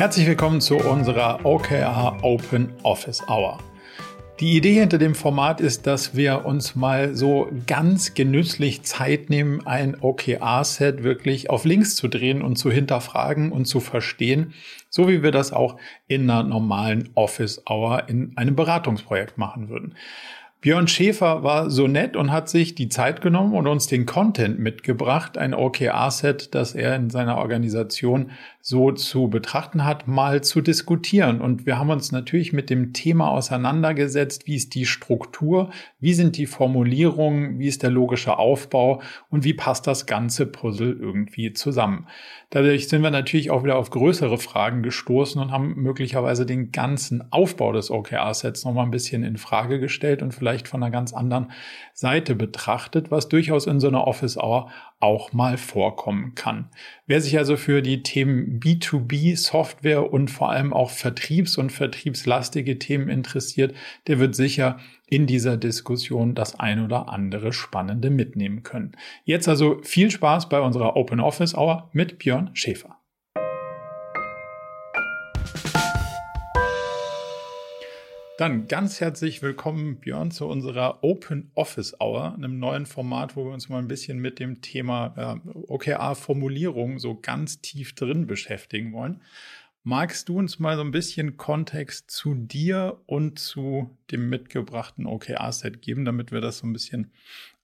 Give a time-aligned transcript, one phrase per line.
[0.00, 3.58] Herzlich willkommen zu unserer OKR Open Office Hour.
[4.40, 9.66] Die Idee hinter dem Format ist, dass wir uns mal so ganz genüsslich Zeit nehmen,
[9.66, 14.54] ein OKR-Set wirklich auf links zu drehen und zu hinterfragen und zu verstehen,
[14.88, 15.76] so wie wir das auch
[16.08, 19.96] in einer normalen Office Hour in einem Beratungsprojekt machen würden.
[20.62, 24.58] Björn Schäfer war so nett und hat sich die Zeit genommen und uns den Content
[24.58, 28.32] mitgebracht, ein OKR-Set, das er in seiner Organisation
[28.62, 31.40] so zu betrachten hat, mal zu diskutieren.
[31.40, 36.36] Und wir haben uns natürlich mit dem Thema auseinandergesetzt, wie ist die Struktur, wie sind
[36.36, 39.00] die Formulierungen, wie ist der logische Aufbau
[39.30, 42.06] und wie passt das ganze Puzzle irgendwie zusammen.
[42.50, 47.32] Dadurch sind wir natürlich auch wieder auf größere Fragen gestoßen und haben möglicherweise den ganzen
[47.32, 51.52] Aufbau des OKR-Sets nochmal ein bisschen in Frage gestellt und vielleicht von einer ganz anderen
[51.94, 56.68] Seite betrachtet, was durchaus in so einer Office Hour auch mal vorkommen kann.
[57.06, 62.78] Wer sich also für die Themen B2B Software und vor allem auch Vertriebs- und vertriebslastige
[62.78, 63.74] Themen interessiert,
[64.06, 64.78] der wird sicher
[65.08, 68.92] in dieser Diskussion das ein oder andere Spannende mitnehmen können.
[69.24, 72.99] Jetzt also viel Spaß bei unserer Open Office Hour mit Björn Schäfer.
[78.40, 83.52] Dann ganz herzlich willkommen, Björn, zu unserer Open Office Hour, einem neuen Format, wo wir
[83.52, 89.20] uns mal ein bisschen mit dem Thema äh, OKR-Formulierung so ganz tief drin beschäftigen wollen.
[89.82, 95.82] Magst du uns mal so ein bisschen Kontext zu dir und zu dem mitgebrachten OKR-Set
[95.82, 97.12] geben, damit wir das so ein bisschen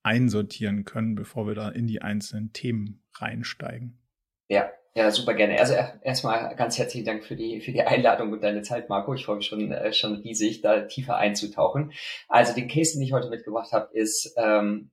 [0.03, 3.97] einsortieren können, bevor wir da in die einzelnen Themen reinsteigen?
[4.51, 5.61] Ja, ja, super gerne.
[5.61, 9.13] Also erstmal ganz herzlichen Dank für die für die Einladung und deine Zeit, Marco.
[9.13, 11.93] Ich freue mich schon äh, schon riesig, da tiefer einzutauchen.
[12.29, 14.91] Also den Case, den ich heute mitgebracht habe, ist ähm,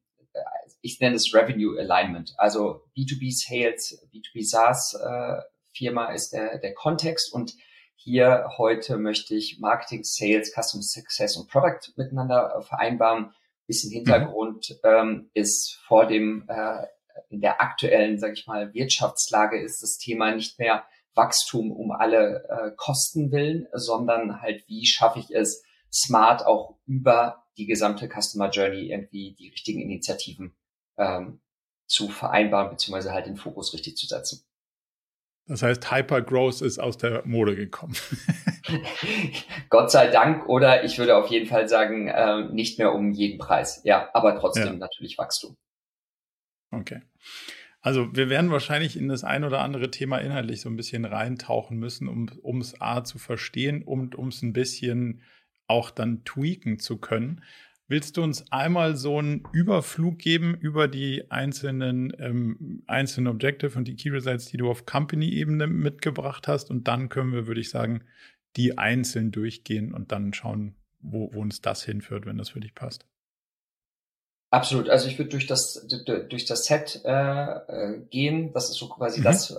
[0.82, 2.34] ich nenne es Revenue Alignment.
[2.38, 5.42] Also B2B Sales, B2B SaaS äh,
[5.74, 7.54] Firma ist der der Kontext und
[7.96, 13.32] hier heute möchte ich Marketing, Sales, Customer Success und Product miteinander vereinbaren.
[13.68, 14.04] Bisschen mhm.
[14.04, 16.84] Hintergrund ähm, ist vor dem äh,
[17.30, 20.86] in der aktuellen, sage ich mal, Wirtschaftslage ist das Thema nicht mehr
[21.16, 27.44] Wachstum um alle äh, Kosten willen, sondern halt, wie schaffe ich es, smart auch über
[27.58, 30.56] die gesamte Customer Journey irgendwie die richtigen Initiativen
[30.98, 31.42] ähm,
[31.86, 34.44] zu vereinbaren, beziehungsweise halt den Fokus richtig zu setzen.
[35.46, 37.96] Das heißt, Hypergrowth ist aus der Mode gekommen.
[39.70, 43.38] Gott sei Dank, oder ich würde auf jeden Fall sagen, äh, nicht mehr um jeden
[43.40, 43.82] Preis.
[43.84, 44.74] Ja, aber trotzdem ja.
[44.74, 45.58] natürlich Wachstum.
[46.74, 47.02] Okay.
[47.82, 51.78] Also wir werden wahrscheinlich in das ein oder andere Thema inhaltlich so ein bisschen reintauchen
[51.78, 55.22] müssen, um es A zu verstehen und um es ein bisschen
[55.68, 57.42] auch dann tweaken zu können.
[57.90, 63.86] Willst du uns einmal so einen Überflug geben über die einzelnen, ähm, einzelnen Objective und
[63.86, 66.72] die Key Results, die du auf Company-Ebene mitgebracht hast?
[66.72, 68.04] Und dann können wir, würde ich sagen,
[68.56, 72.74] die einzeln durchgehen und dann schauen, wo, wo uns das hinführt, wenn das für dich
[72.74, 73.06] passt.
[74.54, 74.88] Absolut.
[74.88, 78.54] Also ich würde durch das durch das Set äh, äh, gehen.
[78.54, 79.24] Das ist so quasi mhm.
[79.24, 79.56] das, äh,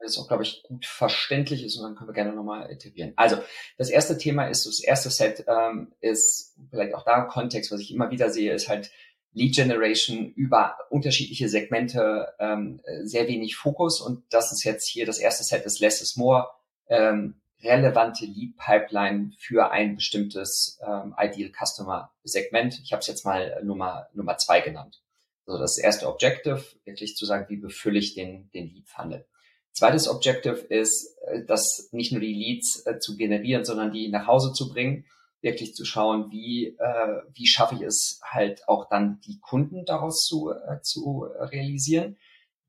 [0.00, 3.12] das auch glaube ich gut verständlich ist und dann können wir gerne nochmal iterieren.
[3.16, 3.36] Also
[3.76, 7.92] das erste Thema ist das erste Set ähm, ist vielleicht auch da Kontext, was ich
[7.92, 8.90] immer wieder sehe, ist halt
[9.34, 15.18] Lead Generation über unterschiedliche Segmente ähm, sehr wenig Fokus und das ist jetzt hier das
[15.18, 16.48] erste Set ist Less is More.
[16.88, 22.80] Ähm, relevante Lead Pipeline für ein bestimmtes ähm, Ideal Customer Segment.
[22.84, 25.02] Ich habe es jetzt mal Nummer Nummer zwei genannt.
[25.46, 29.26] Also das erste Objective, wirklich zu sagen, wie befülle ich den, den Lead Funnel.
[29.72, 34.26] Zweites Objective ist, äh, das nicht nur die Leads äh, zu generieren, sondern die nach
[34.26, 35.06] Hause zu bringen,
[35.40, 40.26] wirklich zu schauen, wie, äh, wie schaffe ich es halt auch dann die Kunden daraus
[40.26, 42.16] zu, äh, zu realisieren.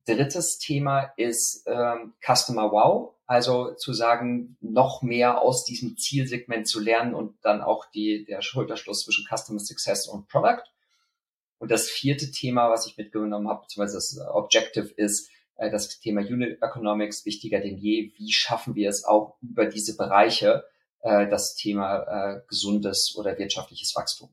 [0.05, 6.79] Drittes Thema ist ähm, Customer Wow, also zu sagen, noch mehr aus diesem Zielsegment zu
[6.79, 10.63] lernen und dann auch die, der Schulterschluss zwischen Customer Success und Product.
[11.59, 16.21] Und das vierte Thema, was ich mitgenommen habe, beziehungsweise das Objective ist, äh, das Thema
[16.21, 18.11] Unit Economics wichtiger denn je.
[18.17, 20.63] Wie schaffen wir es auch über diese Bereiche,
[21.01, 24.31] äh, das Thema äh, gesundes oder wirtschaftliches Wachstum?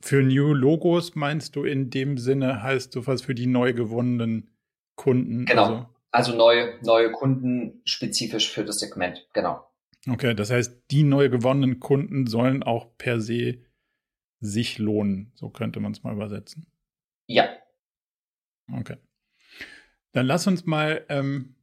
[0.00, 4.54] Für New Logos meinst du in dem Sinne heißt du was für die neu gewonnenen
[4.94, 5.44] Kunden.
[5.44, 5.62] Genau.
[5.64, 9.66] Also, also neue, neue Kunden spezifisch für das Segment, genau.
[10.08, 13.58] Okay, das heißt, die neu gewonnenen Kunden sollen auch per se
[14.40, 15.32] sich lohnen.
[15.34, 16.66] So könnte man es mal übersetzen.
[17.26, 17.48] Ja.
[18.70, 18.96] Okay.
[20.12, 21.54] Dann lass uns mal ähm,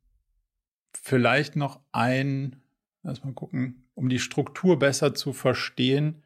[0.96, 2.62] vielleicht noch ein,
[3.04, 6.24] lass mal gucken, um die Struktur besser zu verstehen,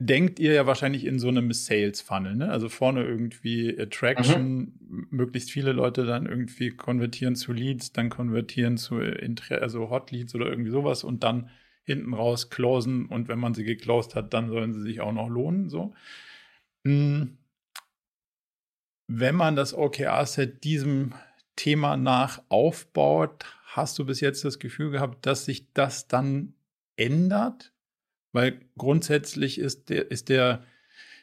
[0.00, 2.50] denkt ihr ja wahrscheinlich in so einem Sales Funnel, ne?
[2.50, 5.06] Also vorne irgendwie Attraction, mhm.
[5.10, 10.46] möglichst viele Leute dann irgendwie konvertieren zu Leads, dann konvertieren zu also Hot Leads oder
[10.46, 11.50] irgendwie sowas und dann
[11.82, 15.28] hinten raus closen und wenn man sie geclosed hat, dann sollen sie sich auch noch
[15.28, 15.94] lohnen, so.
[16.86, 17.38] Hm.
[19.10, 21.14] Wenn man das OKR-Set diesem
[21.56, 26.54] Thema nach aufbaut, hast du bis jetzt das Gefühl gehabt, dass sich das dann
[26.96, 27.72] ändert?
[28.38, 30.62] Weil grundsätzlich ist der, ist der,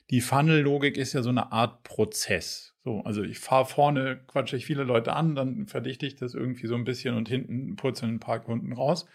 [0.10, 2.76] die Funnel-Logik ist ja so eine Art Prozess.
[2.84, 6.68] So, also ich fahre vorne, quatsche ich viele Leute an, dann verdichte ich das irgendwie
[6.68, 9.06] so ein bisschen und hinten purzeln ein paar Kunden raus.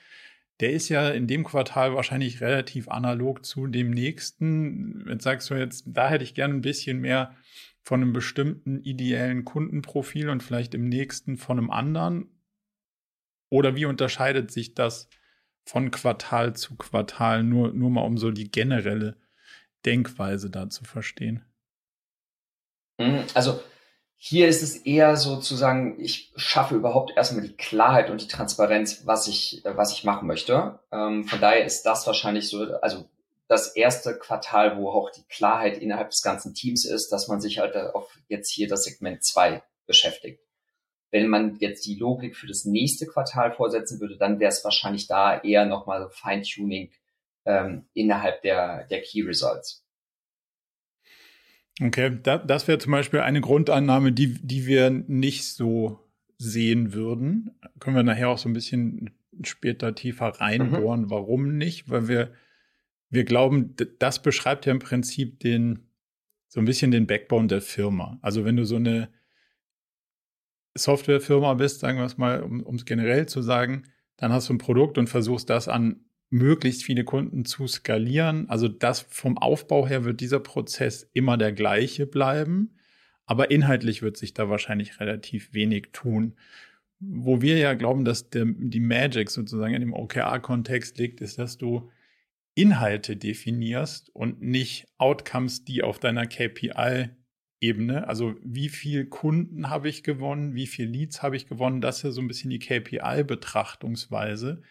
[0.61, 5.05] Der ist ja in dem Quartal wahrscheinlich relativ analog zu dem nächsten.
[5.07, 7.37] Jetzt sagst du jetzt, da hätte ich gerne ein bisschen mehr
[7.83, 12.31] von einem bestimmten ideellen Kundenprofil und vielleicht im nächsten von einem anderen.
[13.51, 15.11] Oder wie unterscheidet sich das
[15.71, 19.17] von Quartal zu Quartal, nur, nur mal um so die generelle
[19.87, 21.45] Denkweise da zu verstehen?
[22.99, 23.61] Mhm, also
[24.17, 29.29] hier ist es eher sozusagen, ich schaffe überhaupt erstmal die Klarheit und die Transparenz, was
[29.29, 30.81] ich, was ich machen möchte.
[30.91, 33.09] Ähm, von daher ist das wahrscheinlich so, also
[33.47, 37.61] das erste Quartal, wo auch die Klarheit innerhalb des ganzen Teams ist, dass man sich
[37.61, 40.43] halt auf jetzt hier das Segment 2 beschäftigt.
[41.11, 45.07] Wenn man jetzt die Logik für das nächste Quartal vorsetzen würde, dann wäre es wahrscheinlich
[45.09, 46.91] da eher nochmal Feintuning
[47.45, 49.85] ähm, innerhalb der, der Key Results.
[51.83, 55.99] Okay, da, das wäre zum Beispiel eine Grundannahme, die, die wir nicht so
[56.37, 57.59] sehen würden.
[57.79, 59.11] Können wir nachher auch so ein bisschen
[59.43, 61.11] später tiefer reinbohren, mhm.
[61.11, 61.89] warum nicht?
[61.89, 62.33] Weil wir,
[63.09, 65.87] wir glauben, das beschreibt ja im Prinzip den,
[66.49, 68.19] so ein bisschen den Backbone der Firma.
[68.21, 69.09] Also wenn du so eine
[70.77, 73.85] Softwarefirma bist, sagen wir es mal, um es generell zu sagen,
[74.17, 78.49] dann hast du ein Produkt und versuchst das an möglichst viele Kunden zu skalieren.
[78.49, 82.77] Also das vom Aufbau her wird dieser Prozess immer der gleiche bleiben,
[83.27, 86.37] aber inhaltlich wird sich da wahrscheinlich relativ wenig tun.
[87.01, 91.59] Wo wir ja glauben, dass der, die Magic sozusagen in dem OKR-Kontext liegt, ist, dass
[91.59, 91.91] du
[92.55, 97.11] Inhalte definierst und nicht Outcomes, die auf deiner KPI
[97.61, 101.99] Ebene, also wie viel Kunden habe ich gewonnen, wie viel Leads habe ich gewonnen, das
[101.99, 104.63] ist ja so ein bisschen die KPI-Betrachtungsweise.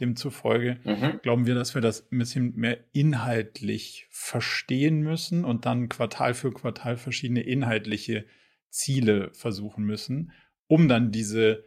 [0.00, 1.20] Demzufolge mhm.
[1.22, 6.52] glauben wir, dass wir das ein bisschen mehr inhaltlich verstehen müssen und dann Quartal für
[6.52, 8.26] Quartal verschiedene inhaltliche
[8.68, 10.32] Ziele versuchen müssen,
[10.66, 11.64] um dann diese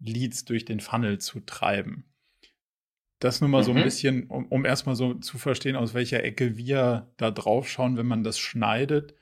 [0.00, 2.04] Leads durch den Funnel zu treiben.
[3.20, 3.64] Das nur mal mhm.
[3.64, 3.84] so ein mhm.
[3.84, 8.06] bisschen, um, um erstmal so zu verstehen, aus welcher Ecke wir da drauf schauen, wenn
[8.06, 9.14] man das schneidet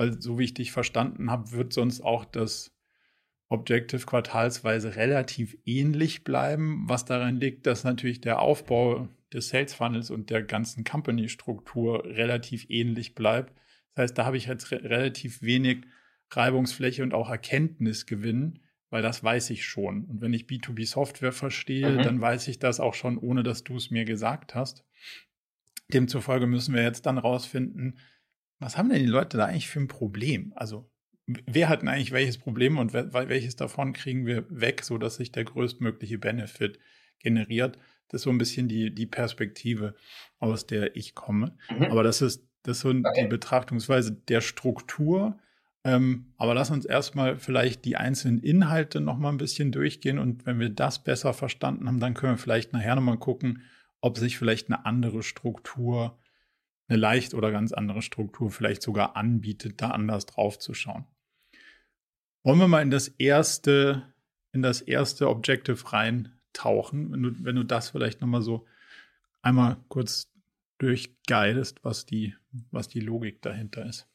[0.00, 2.74] weil so wie ich dich verstanden habe, wird sonst auch das
[3.50, 10.10] Objective quartalsweise relativ ähnlich bleiben, was daran liegt, dass natürlich der Aufbau des Sales Funnels
[10.10, 13.52] und der ganzen Company-Struktur relativ ähnlich bleibt.
[13.94, 15.84] Das heißt, da habe ich jetzt re relativ wenig
[16.30, 20.06] Reibungsfläche und auch Erkenntnisgewinn, weil das weiß ich schon.
[20.06, 22.02] Und wenn ich B2B-Software verstehe, mhm.
[22.04, 24.82] dann weiß ich das auch schon, ohne dass du es mir gesagt hast.
[25.92, 27.98] Demzufolge müssen wir jetzt dann rausfinden,
[28.60, 30.52] was haben denn die Leute da eigentlich für ein Problem?
[30.54, 30.88] Also,
[31.26, 35.44] wer hat denn eigentlich welches Problem und welches davon kriegen wir weg, sodass sich der
[35.44, 36.78] größtmögliche Benefit
[37.18, 37.78] generiert?
[38.08, 39.94] Das ist so ein bisschen die, die Perspektive,
[40.38, 41.56] aus der ich komme.
[41.70, 41.84] Mhm.
[41.84, 43.22] Aber das ist, das ist so okay.
[43.22, 45.38] die Betrachtungsweise der Struktur.
[45.82, 50.58] Ähm, aber lass uns erstmal vielleicht die einzelnen Inhalte nochmal ein bisschen durchgehen und wenn
[50.58, 53.62] wir das besser verstanden haben, dann können wir vielleicht nachher nochmal gucken,
[54.02, 56.18] ob sich vielleicht eine andere Struktur
[56.90, 61.06] eine leicht oder ganz andere Struktur vielleicht sogar anbietet, da anders drauf zu schauen.
[62.42, 64.12] Wollen wir mal in das erste,
[64.52, 68.66] in das erste Objective reintauchen, wenn du, wenn du das vielleicht nochmal so
[69.40, 70.32] einmal kurz
[70.78, 72.34] durchguidest, was die,
[72.70, 74.08] was die Logik dahinter ist.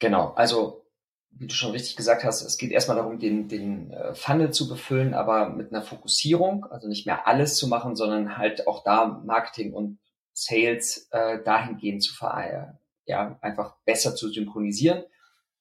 [0.00, 0.86] Genau, also
[1.30, 4.68] wie du schon richtig gesagt hast, es geht erstmal darum, den, den äh, Funnel zu
[4.68, 9.22] befüllen, aber mit einer Fokussierung, also nicht mehr alles zu machen, sondern halt auch da
[9.24, 9.98] Marketing und
[10.42, 15.04] Sales äh, dahingehend zu ver ja, einfach besser zu synchronisieren.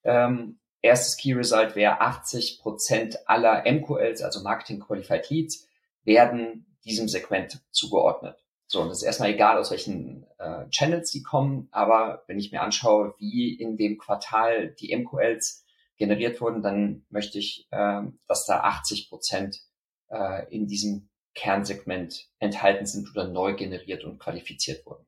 [0.03, 5.67] Ähm, erstes Key Result wäre 80 Prozent aller MQLs, also Marketing Qualified Leads,
[6.03, 8.43] werden diesem Segment zugeordnet.
[8.67, 12.51] So, und es ist erstmal egal, aus welchen äh, Channels die kommen, aber wenn ich
[12.51, 15.65] mir anschaue, wie in dem Quartal die MQLs
[15.95, 19.61] generiert wurden, dann möchte ich, äh, dass da 80 Prozent
[20.09, 25.05] äh, in diesem Kernsegment enthalten sind oder neu generiert und qualifiziert wurden.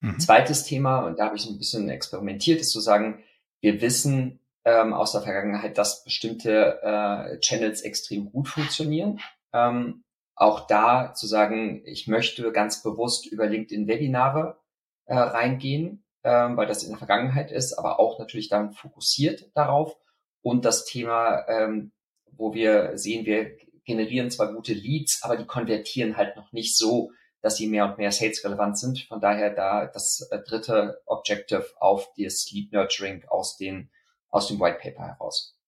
[0.00, 0.18] Mhm.
[0.18, 3.22] Zweites Thema, und da habe ich ein bisschen experimentiert, ist zu sagen,
[3.60, 9.20] wir wissen ähm, aus der Vergangenheit, dass bestimmte äh, Channels extrem gut funktionieren.
[9.52, 10.02] Ähm,
[10.34, 14.58] auch da zu sagen, ich möchte ganz bewusst über LinkedIn Webinare
[15.04, 19.94] äh, reingehen, ähm, weil das in der Vergangenheit ist, aber auch natürlich dann fokussiert darauf.
[20.40, 21.92] Und das Thema, ähm,
[22.32, 27.12] wo wir sehen, wir generieren zwar gute Leads, aber die konvertieren halt noch nicht so,
[27.40, 29.00] dass sie mehr und mehr sales-relevant sind.
[29.08, 33.90] Von daher da das äh, dritte Objective auf das Lead Nurturing aus, den,
[34.28, 35.58] aus dem White Paper heraus.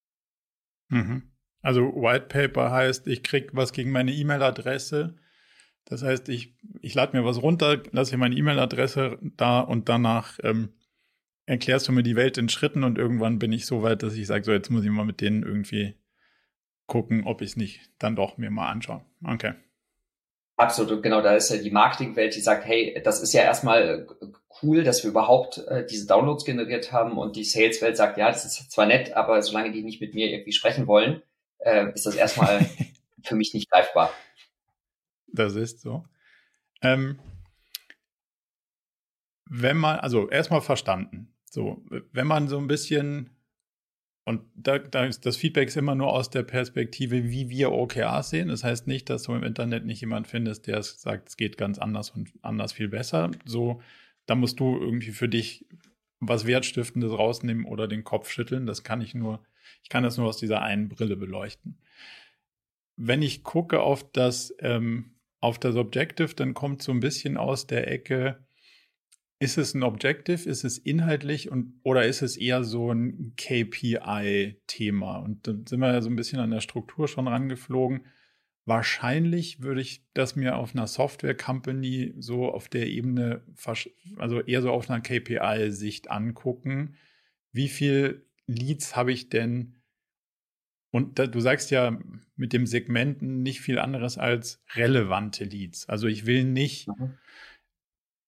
[0.88, 1.32] Mhm.
[1.62, 5.16] Also White Paper heißt, ich krieg was gegen meine E-Mail-Adresse.
[5.86, 10.74] Das heißt, ich, ich lade mir was runter, lasse meine E-Mail-Adresse da und danach ähm,
[11.46, 14.26] erklärst du mir die Welt in Schritten und irgendwann bin ich so weit, dass ich
[14.26, 15.94] sage, so jetzt muss ich mal mit denen irgendwie
[16.86, 19.04] gucken, ob ich es nicht dann doch mir mal anschaue.
[19.24, 19.54] Okay.
[20.56, 21.20] Absolut, genau.
[21.20, 24.06] Da ist ja die Marketingwelt, die sagt, hey, das ist ja erstmal
[24.62, 28.44] cool, dass wir überhaupt äh, diese Downloads generiert haben und die Saleswelt sagt, ja, das
[28.44, 31.22] ist zwar nett, aber solange die nicht mit mir irgendwie sprechen wollen,
[31.58, 32.64] äh, ist das erstmal
[33.24, 34.12] für mich nicht greifbar.
[35.26, 36.04] Das ist so.
[36.82, 37.18] Ähm,
[39.46, 41.34] wenn man, also erstmal verstanden.
[41.50, 43.30] So, wenn man so ein bisschen
[44.24, 48.30] und da, da ist das Feedback ist immer nur aus der Perspektive, wie wir OKRs
[48.30, 48.48] sehen.
[48.48, 51.78] Das heißt nicht, dass du im Internet nicht jemand findest, der sagt, es geht ganz
[51.78, 53.30] anders und anders viel besser.
[53.44, 53.82] So,
[54.24, 55.66] da musst du irgendwie für dich
[56.20, 58.64] was Wertstiftendes rausnehmen oder den Kopf schütteln.
[58.64, 59.44] Das kann ich nur,
[59.82, 61.78] ich kann das nur aus dieser einen Brille beleuchten.
[62.96, 67.66] Wenn ich gucke auf das, ähm, auf das Objective, dann kommt so ein bisschen aus
[67.66, 68.43] der Ecke,
[69.44, 75.18] ist es ein Objective, ist es inhaltlich und oder ist es eher so ein KPI-Thema?
[75.18, 78.06] Und dann sind wir ja so ein bisschen an der Struktur schon rangeflogen.
[78.64, 83.42] Wahrscheinlich würde ich das mir auf einer Software-Company so auf der Ebene,
[84.16, 86.96] also eher so auf einer KPI-Sicht angucken.
[87.52, 89.74] Wie viel Leads habe ich denn?
[90.90, 91.98] Und da, du sagst ja
[92.34, 95.86] mit dem Segmenten nicht viel anderes als relevante Leads.
[95.86, 97.18] Also ich will nicht, mhm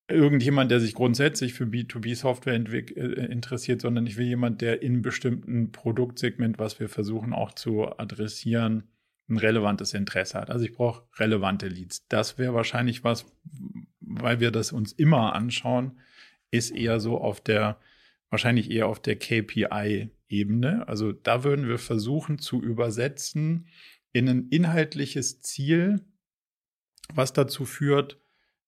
[0.09, 5.73] irgendjemand, der sich grundsätzlich für B2B-Software äh, interessiert, sondern ich will jemand, der in bestimmten
[5.73, 8.85] Produktsegment, was wir versuchen auch zu adressieren,
[9.29, 10.51] ein relevantes Interesse hat.
[10.51, 12.07] Also ich brauche relevante Leads.
[12.09, 13.27] Das wäre wahrscheinlich was,
[14.01, 15.99] weil wir das uns immer anschauen,
[16.53, 17.81] ist eher so auf der,
[18.31, 20.87] wahrscheinlich eher auf der KPI-Ebene.
[20.87, 23.67] Also da würden wir versuchen zu übersetzen
[24.13, 26.05] in ein inhaltliches Ziel,
[27.13, 28.21] was dazu führt,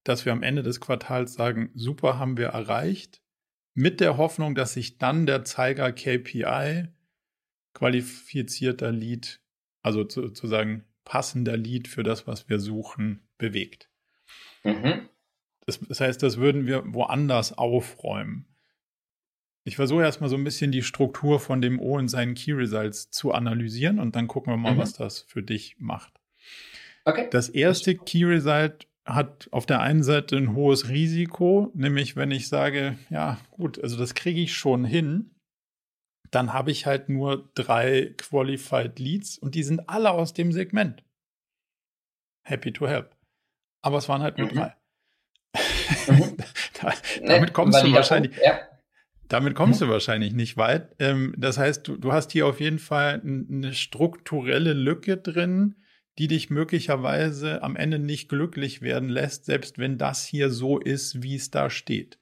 [0.04, 3.22] dass wir am Ende des Quartals sagen, super haben wir erreicht,
[3.74, 6.88] mit der Hoffnung, dass sich dann der Zeiger KPI,
[7.74, 9.40] qualifizierter Lead,
[9.82, 13.88] also sozusagen passender Lead für das, was wir suchen, bewegt.
[14.64, 15.08] Mhm.
[15.64, 18.46] Das, das heißt, das würden wir woanders aufräumen.
[19.64, 23.10] Ich versuche erstmal so ein bisschen die Struktur von dem O in seinen Key Results
[23.10, 24.78] zu analysieren und dann gucken wir mal, mhm.
[24.78, 26.20] was das für dich macht.
[27.04, 27.28] Okay.
[27.30, 32.48] Das erste Key Result hat auf der einen Seite ein hohes Risiko, nämlich wenn ich
[32.48, 35.34] sage, ja gut, also das kriege ich schon hin,
[36.30, 41.02] dann habe ich halt nur drei Qualified Leads und die sind alle aus dem Segment.
[42.42, 43.16] Happy to help.
[43.82, 44.54] Aber es waren halt nur mhm.
[44.54, 44.76] drei.
[46.08, 46.36] Mhm.
[46.82, 46.92] da,
[47.26, 48.36] damit kommst du wahrscheinlich.
[48.44, 48.60] Ja.
[49.28, 49.86] Damit kommst mhm.
[49.86, 50.94] du wahrscheinlich nicht weit.
[50.98, 55.76] Ähm, das heißt, du, du hast hier auf jeden Fall eine strukturelle Lücke drin,
[56.18, 61.22] die dich möglicherweise am Ende nicht glücklich werden lässt, selbst wenn das hier so ist,
[61.22, 62.18] wie es da steht.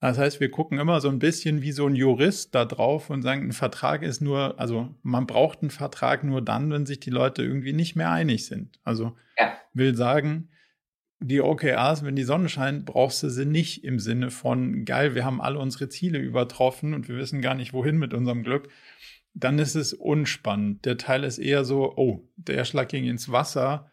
[0.00, 3.22] Das heißt, wir gucken immer so ein bisschen wie so ein Jurist da drauf und
[3.22, 7.10] sagen, ein Vertrag ist nur, also man braucht einen Vertrag nur dann, wenn sich die
[7.10, 8.78] Leute irgendwie nicht mehr einig sind.
[8.84, 9.54] Also ja.
[9.72, 10.50] will sagen,
[11.18, 15.24] die OKRs, wenn die Sonne scheint, brauchst du sie nicht im Sinne von, geil, wir
[15.24, 18.68] haben alle unsere Ziele übertroffen und wir wissen gar nicht, wohin mit unserem Glück,
[19.38, 20.86] dann ist es unspannend.
[20.86, 23.90] Der Teil ist eher so, oh, der Schlag ging ins Wasser.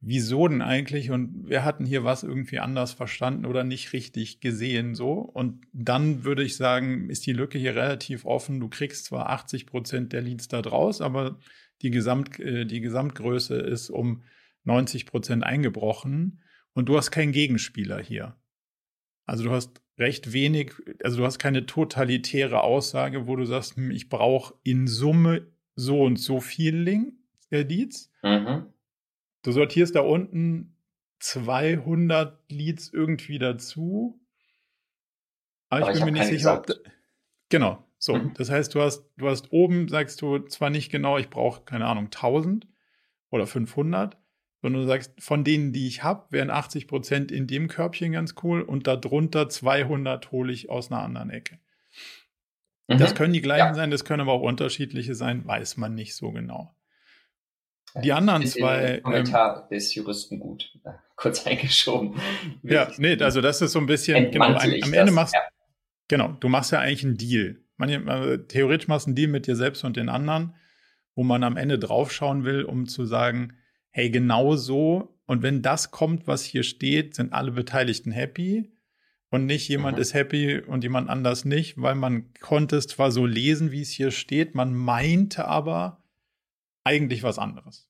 [0.00, 1.12] Wieso denn eigentlich?
[1.12, 5.20] Und wir hatten hier was irgendwie anders verstanden oder nicht richtig gesehen, so.
[5.20, 8.58] Und dann würde ich sagen, ist die Lücke hier relativ offen.
[8.58, 11.38] Du kriegst zwar 80 Prozent der Leads da draus, aber
[11.82, 14.24] die, Gesamt, äh, die Gesamtgröße ist um
[14.64, 16.42] 90 Prozent eingebrochen
[16.72, 18.36] und du hast keinen Gegenspieler hier.
[19.26, 23.90] Also du hast recht wenig, also du hast keine totalitäre Aussage, wo du sagst, hm,
[23.90, 27.14] ich brauche in Summe so und so viel Link,
[27.50, 28.10] äh, Leads.
[28.22, 28.72] Mhm.
[29.42, 30.76] Du sortierst da unten
[31.20, 34.20] 200 Leads irgendwie dazu.
[35.68, 36.66] Aber, Aber ich bin mir nicht sicher, ob.
[37.48, 38.16] Genau, so.
[38.16, 38.34] Mhm.
[38.34, 41.86] Das heißt, du hast, du hast oben, sagst du zwar nicht genau, ich brauche, keine
[41.86, 42.68] Ahnung, 1000
[43.30, 44.16] oder 500,
[44.62, 48.34] sondern du sagst, von denen, die ich habe, wären 80 Prozent in dem Körbchen ganz
[48.42, 51.58] cool und darunter 200 hole ich aus einer anderen Ecke.
[52.88, 52.98] Mhm.
[52.98, 53.74] Das können die gleichen ja.
[53.74, 56.74] sein, das können aber auch unterschiedliche sein, weiß man nicht so genau.
[58.02, 59.00] Die anderen zwei.
[59.00, 60.70] Kommentar ähm, des Juristen gut.
[61.16, 62.14] kurz eingeschoben.
[62.62, 65.40] Ja, nee, also das ist so ein bisschen, genau, am, am Ende das, machst, ja.
[66.08, 67.60] genau, du machst ja eigentlich einen Deal.
[67.78, 70.54] Man, äh, theoretisch machst du einen Deal mit dir selbst und den anderen,
[71.14, 73.54] wo man am Ende draufschauen will, um zu sagen,
[73.96, 78.70] hey, genau so, und wenn das kommt, was hier steht, sind alle Beteiligten happy
[79.30, 80.02] und nicht jemand mhm.
[80.02, 83.88] ist happy und jemand anders nicht, weil man konnte es zwar so lesen, wie es
[83.88, 86.04] hier steht, man meinte aber
[86.84, 87.88] eigentlich was anderes.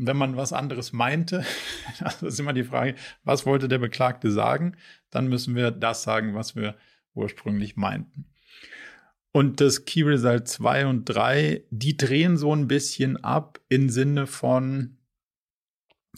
[0.00, 1.44] Und wenn man was anderes meinte,
[2.00, 4.76] das ist immer die Frage, was wollte der Beklagte sagen,
[5.10, 6.74] dann müssen wir das sagen, was wir
[7.14, 8.24] ursprünglich meinten.
[9.30, 14.26] Und das Key Result 2 und 3, die drehen so ein bisschen ab im Sinne
[14.26, 14.96] von,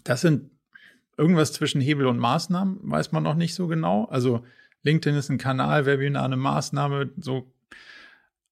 [0.05, 0.51] das sind
[1.17, 4.07] irgendwas zwischen Hebel und Maßnahmen, weiß man noch nicht so genau.
[4.07, 4.45] Also
[4.83, 7.53] LinkedIn ist ein Kanal, Webinar eine Maßnahme, so.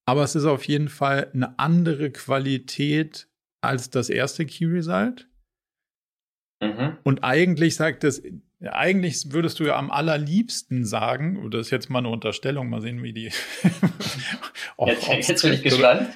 [0.06, 3.28] Aber es ist auf jeden Fall eine andere Qualität
[3.61, 5.28] als das erste Key Result.
[6.62, 6.99] Mhm.
[7.04, 8.23] Und eigentlich sagt es,
[8.61, 13.02] eigentlich würdest du ja am allerliebsten sagen, das ist jetzt mal eine Unterstellung, mal sehen,
[13.02, 13.32] wie die.
[14.87, 16.11] jetzt, jetzt bin ich gespannt.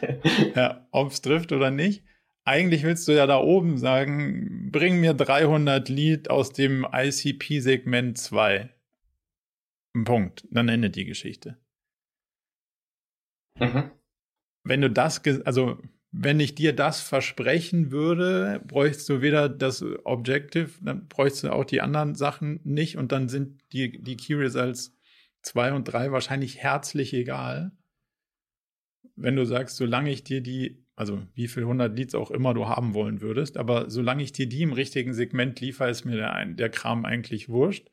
[0.54, 2.04] ja, ob es trifft oder nicht
[2.44, 8.70] eigentlich willst du ja da oben sagen, bring mir 300 Lied aus dem ICP-Segment 2.
[10.04, 10.46] Punkt.
[10.50, 11.56] Dann endet die Geschichte.
[13.58, 13.90] Mhm.
[14.64, 20.70] Wenn du das, also wenn ich dir das versprechen würde, bräuchst du weder das Objective,
[20.80, 24.96] dann bräuchst du auch die anderen Sachen nicht und dann sind die, die Key Results
[25.42, 27.72] 2 und 3 wahrscheinlich herzlich egal.
[29.16, 32.68] Wenn du sagst, solange ich dir die also wie viel 100 Leads auch immer du
[32.68, 33.56] haben wollen würdest.
[33.56, 37.48] Aber solange ich dir die im richtigen Segment liefere, ist mir der, der Kram eigentlich
[37.48, 37.90] wurscht.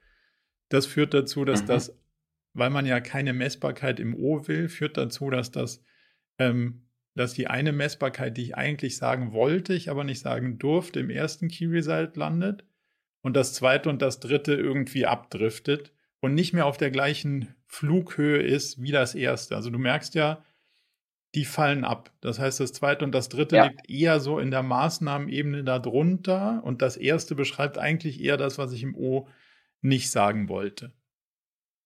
[0.69, 1.67] Das führt dazu, dass mhm.
[1.67, 1.99] das,
[2.53, 5.83] weil man ja keine Messbarkeit im O will, führt dazu, dass das,
[6.37, 10.99] ähm, dass die eine Messbarkeit, die ich eigentlich sagen wollte, ich aber nicht sagen durfte,
[10.99, 12.63] im ersten Key Result landet
[13.21, 18.41] und das zweite und das dritte irgendwie abdriftet und nicht mehr auf der gleichen Flughöhe
[18.41, 19.55] ist wie das erste.
[19.55, 20.43] Also du merkst ja,
[21.35, 22.11] die fallen ab.
[22.21, 23.65] Das heißt, das zweite und das dritte ja.
[23.65, 28.73] liegt eher so in der Maßnahmenebene darunter und das erste beschreibt eigentlich eher das, was
[28.73, 29.27] ich im O
[29.81, 30.91] nicht sagen wollte.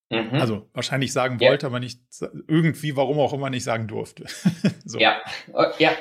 [0.09, 0.33] Mhm.
[0.33, 1.49] Also wahrscheinlich sagen ja.
[1.49, 2.01] wollte, aber nicht
[2.47, 4.25] irgendwie, warum auch immer nicht sagen durfte.
[4.85, 4.99] so.
[4.99, 5.21] Ja,
[5.53, 5.91] oh, ja,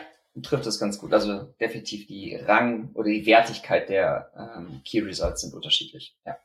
[0.42, 1.12] trifft es ganz gut.
[1.12, 6.16] Also definitiv die Rang- oder die Wertigkeit der ähm, Key Results sind unterschiedlich.
[6.26, 6.36] Ja.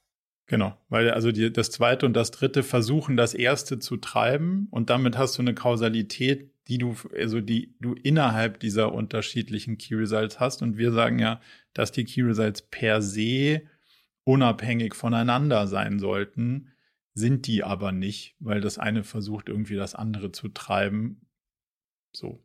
[0.48, 4.90] Genau, weil also die, das zweite und das dritte versuchen, das erste zu treiben und
[4.90, 10.40] damit hast du eine Kausalität, die du, also die du innerhalb dieser unterschiedlichen Key Results
[10.40, 10.62] hast.
[10.62, 11.42] Und wir sagen ja,
[11.74, 13.64] dass die Key Results per se
[14.24, 16.70] unabhängig voneinander sein sollten,
[17.16, 21.22] sind die aber nicht, weil das eine versucht irgendwie das andere zu treiben.
[22.14, 22.44] So.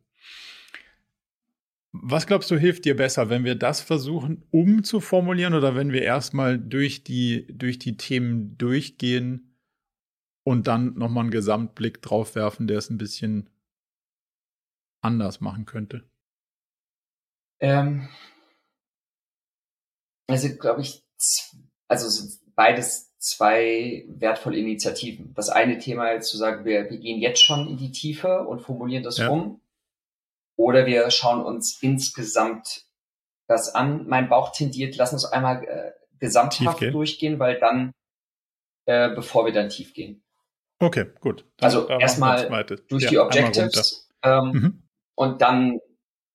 [1.91, 6.57] Was glaubst du, hilft dir besser, wenn wir das versuchen umzuformulieren oder wenn wir erstmal
[6.59, 9.55] durch die, durch die Themen durchgehen
[10.43, 13.49] und dann nochmal einen Gesamtblick drauf werfen, der es ein bisschen
[15.05, 16.03] anders machen könnte?
[17.59, 18.09] Ähm,
[20.27, 21.03] also glaube ich,
[21.87, 25.33] also beides zwei wertvolle Initiativen.
[25.35, 28.61] Das eine Thema ist zu sagen, wir, wir gehen jetzt schon in die Tiefe und
[28.61, 29.29] formulieren das ja.
[29.29, 29.61] um.
[30.57, 32.85] Oder wir schauen uns insgesamt
[33.47, 34.07] das an.
[34.07, 37.91] Mein Bauch tendiert, lass uns einmal äh, gesamthaft durchgehen, weil dann,
[38.85, 40.23] äh, bevor wir dann tief gehen.
[40.79, 41.45] Okay, gut.
[41.57, 44.09] Dann also erstmal durch ja, die Objectives.
[44.23, 44.84] Ähm, mhm
[45.15, 45.79] und dann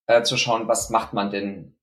[0.07, 1.77] äh, zu schauen, was macht man denn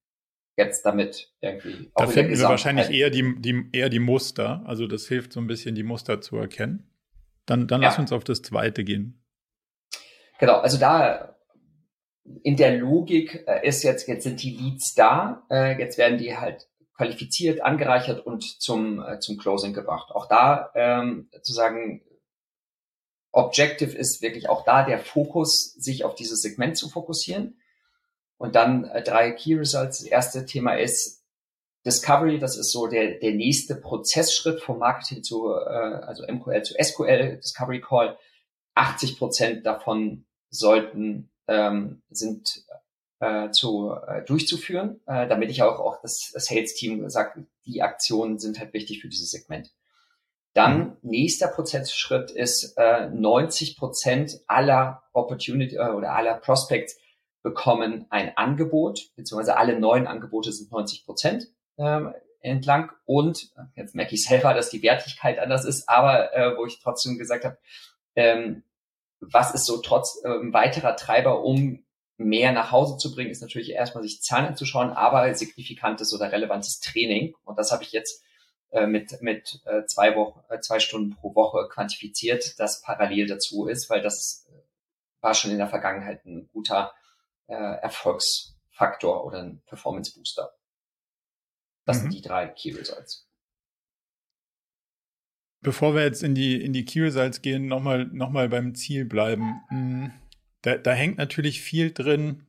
[0.58, 1.92] jetzt damit irgendwie.
[1.96, 4.64] da finden wir wahrscheinlich eher die, die, eher die Muster.
[4.66, 6.90] Also das hilft so ein bisschen, die Muster zu erkennen.
[7.46, 7.90] Dann, dann ja.
[7.90, 9.24] lass uns auf das zweite gehen.
[10.40, 11.36] Genau, also da
[12.44, 16.36] in der Logik äh, ist jetzt, jetzt sind die Leads da, äh, jetzt werden die
[16.36, 20.12] halt qualifiziert, angereichert und zum, äh, zum Closing gebracht.
[20.12, 22.02] Auch da ähm, zu sagen,
[23.38, 27.60] Objective ist wirklich auch da der Fokus, sich auf dieses Segment zu fokussieren.
[28.38, 30.00] Und dann äh, drei Key Results.
[30.00, 31.24] Das erste Thema ist
[31.86, 32.40] Discovery.
[32.40, 37.38] Das ist so der, der nächste Prozessschritt vom Marketing zu, äh, also MQL zu SQL,
[37.38, 38.18] Discovery Call.
[38.74, 42.64] 80 Prozent davon sollten, ähm, sind
[43.20, 48.40] äh, zu, äh, durchzuführen, äh, damit ich auch, auch das, das Sales-Team sagt, die Aktionen
[48.40, 49.72] sind halt wichtig für dieses Segment.
[50.58, 50.98] Dann mhm.
[51.04, 56.98] nächster Prozessschritt ist, äh, 90 Prozent aller Opportunity äh, oder aller Prospects
[57.44, 61.44] bekommen ein Angebot, beziehungsweise alle neuen Angebote sind 90 Prozent
[61.78, 62.92] ähm, entlang.
[63.06, 67.20] Und jetzt merke ich selber, dass die Wertigkeit anders ist, aber äh, wo ich trotzdem
[67.20, 67.60] gesagt habe,
[68.16, 68.64] ähm,
[69.20, 71.86] was ist so trotz äh, weiterer Treiber, um
[72.18, 76.80] mehr nach Hause zu bringen, ist natürlich erstmal sich Zahlen anzuschauen, aber signifikantes oder relevantes
[76.80, 77.36] Training.
[77.46, 78.27] Und das habe ich jetzt äh,
[78.72, 83.90] mit, mit äh, zwei, Wochen, äh, zwei Stunden pro Woche quantifiziert, das parallel dazu ist,
[83.90, 84.58] weil das äh,
[85.22, 86.94] war schon in der Vergangenheit ein guter
[87.48, 90.52] äh, Erfolgsfaktor oder ein Performance Booster.
[91.86, 92.02] Das mhm.
[92.02, 93.28] sind die drei Key Results.
[95.62, 99.06] Bevor wir jetzt in die, in die Key Results gehen, nochmal noch mal beim Ziel
[99.06, 99.62] bleiben.
[99.70, 100.12] Hm,
[100.62, 102.46] da, da hängt natürlich viel drin.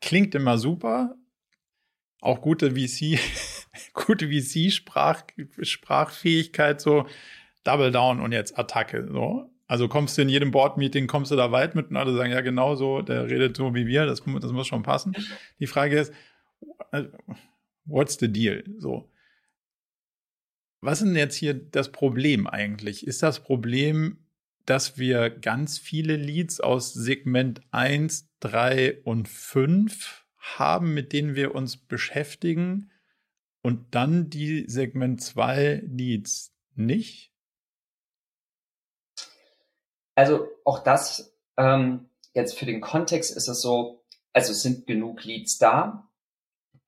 [0.00, 1.16] Klingt immer super.
[2.20, 3.18] Auch gute VC,
[3.92, 7.06] gute VC-Sprachfähigkeit, so
[7.64, 9.08] Double Down und jetzt Attacke.
[9.10, 9.50] So.
[9.66, 12.40] Also kommst du in jedem Board-Meeting, kommst du da weit mit und alle sagen, ja,
[12.40, 15.14] genau so, der redet so wie wir, das, das muss schon passen.
[15.60, 16.12] Die Frage ist,
[16.92, 17.04] äh,
[17.84, 18.64] what's the deal?
[18.78, 19.10] So.
[20.80, 23.06] Was ist denn jetzt hier das Problem eigentlich?
[23.06, 24.18] Ist das Problem,
[24.66, 31.54] dass wir ganz viele Leads aus Segment 1, 3 und 5 haben, mit denen wir
[31.54, 32.90] uns beschäftigen
[33.62, 37.32] und dann die Segment 2 Leads nicht?
[40.14, 45.24] Also auch das ähm, jetzt für den Kontext ist es so, also es sind genug
[45.24, 46.08] Leads da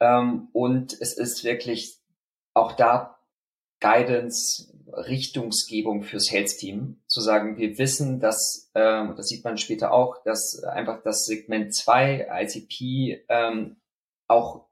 [0.01, 1.99] ähm, und es ist wirklich
[2.55, 3.19] auch da
[3.81, 10.23] Guidance, Richtungsgebung fürs Sales-Team, zu sagen, wir wissen, dass, ähm, das sieht man später auch,
[10.23, 13.77] dass einfach das Segment 2 ICP ähm,
[14.29, 14.69] auch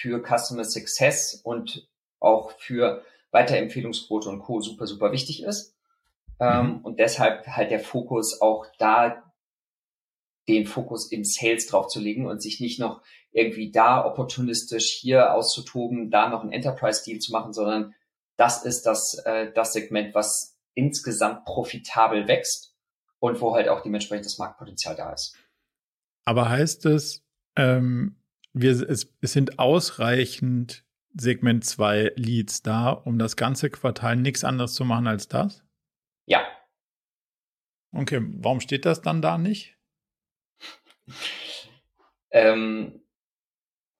[0.00, 1.88] für Customer Success und
[2.20, 4.60] auch für Weiterempfehlungsquote und Co.
[4.60, 5.74] super, super wichtig ist.
[6.40, 6.76] Ähm, mhm.
[6.78, 9.22] Und deshalb halt der Fokus auch da
[10.48, 13.02] den Fokus im Sales drauf zu legen und sich nicht noch
[13.32, 17.94] irgendwie da opportunistisch hier auszutoben, da noch einen Enterprise-Deal zu machen, sondern
[18.36, 22.74] das ist das, äh, das Segment, was insgesamt profitabel wächst
[23.20, 25.36] und wo halt auch dementsprechend das Marktpotenzial da ist.
[26.24, 27.22] Aber heißt es,
[27.56, 28.16] ähm,
[28.54, 34.74] wir, es, es sind ausreichend Segment 2 Leads da, um das ganze Quartal nichts anderes
[34.74, 35.64] zu machen als das?
[36.26, 36.46] Ja.
[37.92, 39.76] Okay, warum steht das dann da nicht?
[42.30, 43.00] ähm,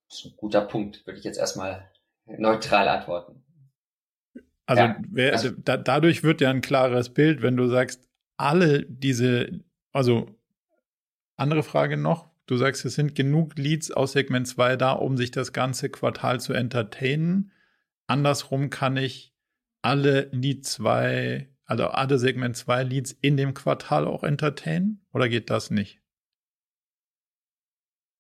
[0.09, 1.91] das ist ein guter Punkt, würde ich jetzt erstmal
[2.27, 3.45] neutral antworten.
[4.67, 8.87] Also, ja, wer, also da, dadurch wird ja ein klares Bild, wenn du sagst, alle
[8.87, 9.61] diese,
[9.93, 10.35] also
[11.37, 15.31] andere Frage noch, du sagst, es sind genug Leads aus Segment 2 da, um sich
[15.31, 17.53] das ganze Quartal zu entertainen.
[18.07, 19.35] Andersrum kann ich
[19.83, 25.51] alle Lead 2, also alle Segment 2 Leads in dem Quartal auch entertainen oder geht
[25.51, 26.01] das nicht?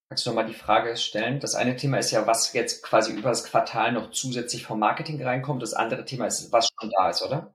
[0.08, 1.40] Kannst du nochmal die Frage stellen?
[1.40, 5.22] Das eine Thema ist ja, was jetzt quasi über das Quartal noch zusätzlich vom Marketing
[5.22, 5.62] reinkommt.
[5.62, 7.54] Das andere Thema ist, was schon da ist, oder?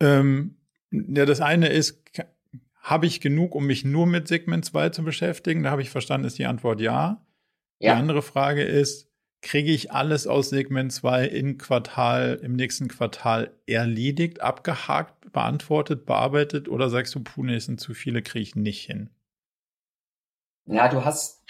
[0.00, 0.56] Ähm,
[0.90, 2.00] ja, das eine ist,
[2.82, 5.62] habe ich genug, um mich nur mit Segment 2 zu beschäftigen?
[5.62, 7.24] Da habe ich verstanden, ist die Antwort ja.
[7.78, 7.94] ja.
[7.94, 9.08] Die andere Frage ist,
[9.40, 16.68] kriege ich alles aus Segment 2 im Quartal, im nächsten Quartal erledigt, abgehakt, beantwortet, bearbeitet
[16.68, 19.10] oder sagst du, puh, nee, es sind zu viele, kriege ich nicht hin?
[20.66, 21.44] Ja, du hast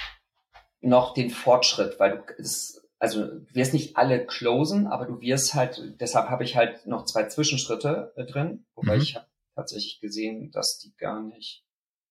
[0.81, 5.55] noch den Fortschritt, weil du es, also du wirst nicht alle closen, aber du wirst
[5.55, 9.03] halt, deshalb habe ich halt noch zwei Zwischenschritte äh, drin, wobei mhm.
[9.03, 11.65] ich habe tatsächlich gesehen, dass die gar nicht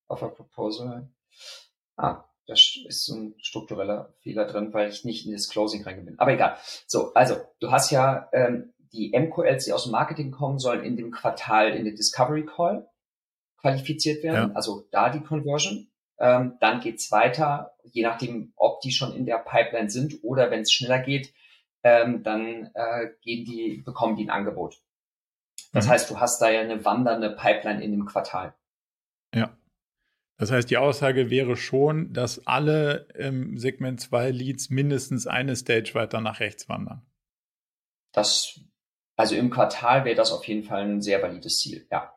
[0.07, 1.09] auf der Proposal.
[1.95, 6.05] Ah, da ist so ein struktureller Fehler drin, weil ich nicht in das Closing reingegangen
[6.05, 6.19] bin.
[6.19, 6.57] Aber egal.
[6.87, 10.97] So, also du hast ja ähm, die MQLs, die aus dem Marketing kommen, sollen in
[10.97, 12.89] dem Quartal in den Discovery Call
[13.57, 14.49] qualifiziert werden.
[14.49, 14.55] Ja.
[14.55, 15.87] Also da die Conversion.
[16.19, 20.61] Ähm, dann geht's weiter, je nachdem, ob die schon in der Pipeline sind oder wenn
[20.61, 21.33] es schneller geht,
[21.83, 24.81] ähm, dann äh, gehen die, bekommen die ein Angebot.
[25.73, 25.91] Das mhm.
[25.91, 28.53] heißt, du hast da ja eine wandernde Pipeline in dem Quartal.
[29.33, 29.57] Ja.
[30.37, 35.91] Das heißt, die Aussage wäre schon, dass alle im Segment 2 Leads mindestens eine Stage
[35.93, 37.05] weiter nach rechts wandern.
[38.11, 38.59] Das,
[39.15, 42.13] also im Quartal wäre das auf jeden Fall ein sehr valides Ziel, ja.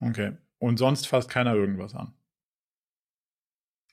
[0.00, 0.36] Okay.
[0.58, 2.14] Und sonst fasst keiner irgendwas an.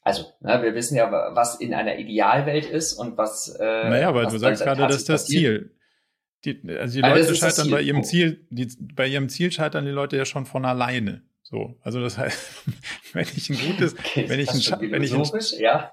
[0.01, 3.49] Also, ne, wir wissen ja, was in einer Idealwelt ist und was.
[3.59, 5.75] Äh, naja, weil du sagst gerade, das ist das Ziel.
[6.45, 10.17] Die, also die Leute scheitern bei ihrem Ziel, die, bei ihrem Ziel scheitern die Leute
[10.17, 11.23] ja schon von alleine.
[11.41, 12.63] So, also das heißt,
[13.13, 15.91] wenn ich ein gutes, okay, wenn ich ein, wenn ich ein, ja.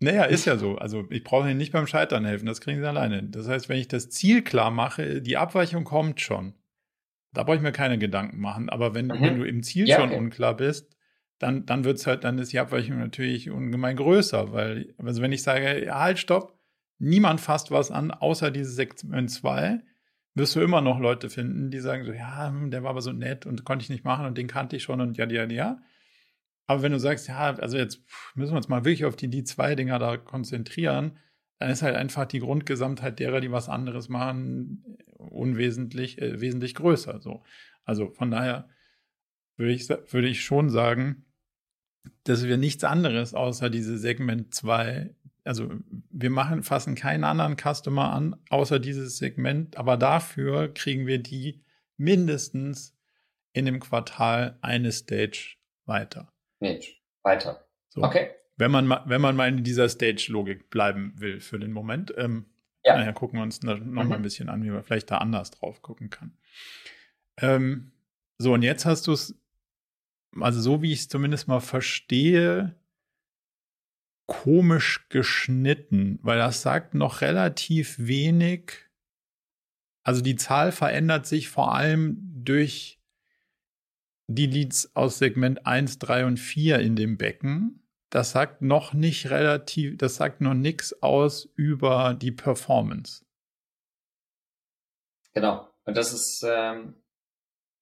[0.00, 0.76] Naja, ist ja so.
[0.76, 3.22] Also ich brauche ihnen nicht beim Scheitern helfen, das kriegen sie alleine.
[3.24, 6.54] Das heißt, wenn ich das Ziel klar mache, die Abweichung kommt schon.
[7.32, 8.70] Da brauche ich mir keine Gedanken machen.
[8.70, 9.20] Aber wenn, mhm.
[9.20, 10.18] wenn du im Ziel ja, schon okay.
[10.18, 10.96] unklar bist,
[11.38, 15.42] dann, dann wird's halt, dann ist die Abweichung natürlich ungemein größer, weil, also wenn ich
[15.42, 16.58] sage, ja, halt, stopp,
[17.00, 19.80] niemand fasst was an, außer diese Segment 2,
[20.34, 23.12] wirst du immer noch Leute finden, die sagen so, ja, hm, der war aber so
[23.12, 25.82] nett und konnte ich nicht machen und den kannte ich schon und ja, ja, ja.
[26.66, 28.04] Aber wenn du sagst, ja, also jetzt
[28.36, 31.18] müssen wir uns mal wirklich auf die, die zwei Dinger da konzentrieren,
[31.58, 34.84] dann ist halt einfach die Grundgesamtheit derer, die was anderes machen,
[35.16, 37.20] unwesentlich, äh, wesentlich größer.
[37.20, 37.42] So.
[37.84, 38.68] Also von daher
[39.56, 41.26] würde ich, würde ich schon sagen,
[42.24, 45.70] dass wir nichts anderes außer diese Segment 2, also
[46.10, 51.64] wir machen, fassen keinen anderen Customer an, außer dieses Segment, aber dafür kriegen wir die
[51.96, 52.96] mindestens
[53.52, 56.32] in dem Quartal eine Stage weiter.
[56.60, 57.66] Mensch, weiter.
[57.88, 58.02] So.
[58.02, 58.30] Okay.
[58.56, 62.12] Wenn man, mal, wenn man mal in dieser Stage-Logik bleiben will für den Moment.
[62.16, 62.46] Ähm,
[62.84, 62.96] ja.
[62.96, 63.92] Naja, gucken wir uns noch mhm.
[63.92, 66.36] mal ein bisschen an, wie man vielleicht da anders drauf gucken kann.
[67.38, 67.92] Ähm,
[68.38, 69.34] so, und jetzt hast du es,
[70.38, 72.74] also so wie ich es zumindest mal verstehe,
[74.30, 78.88] komisch geschnitten, weil das sagt noch relativ wenig.
[80.02, 83.00] Also die Zahl verändert sich vor allem durch
[84.28, 89.30] die Leads aus Segment 1, 3 und 4 in dem Becken das sagt noch nicht
[89.30, 93.24] relativ, das sagt noch nichts aus über die Performance.
[95.32, 95.68] Genau.
[95.84, 97.00] Und das ist, ähm,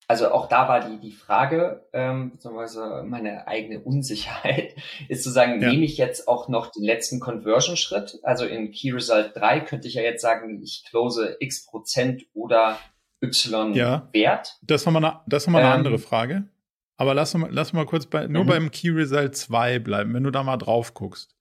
[0.09, 4.75] also auch da war die, die Frage, ähm, beziehungsweise meine eigene Unsicherheit,
[5.09, 5.71] ist zu sagen, ja.
[5.71, 8.19] nehme ich jetzt auch noch den letzten Conversion-Schritt?
[8.23, 12.79] Also in Key Result 3 könnte ich ja jetzt sagen, ich close x Prozent oder
[13.23, 14.09] y ja.
[14.13, 14.57] Wert.
[14.63, 16.49] Das ist nochmal eine, das ist nochmal eine ähm, andere Frage.
[16.97, 18.49] Aber lass mal, lass mal kurz bei, nur mhm.
[18.49, 21.37] beim Key Result 2 bleiben, wenn du da mal drauf guckst.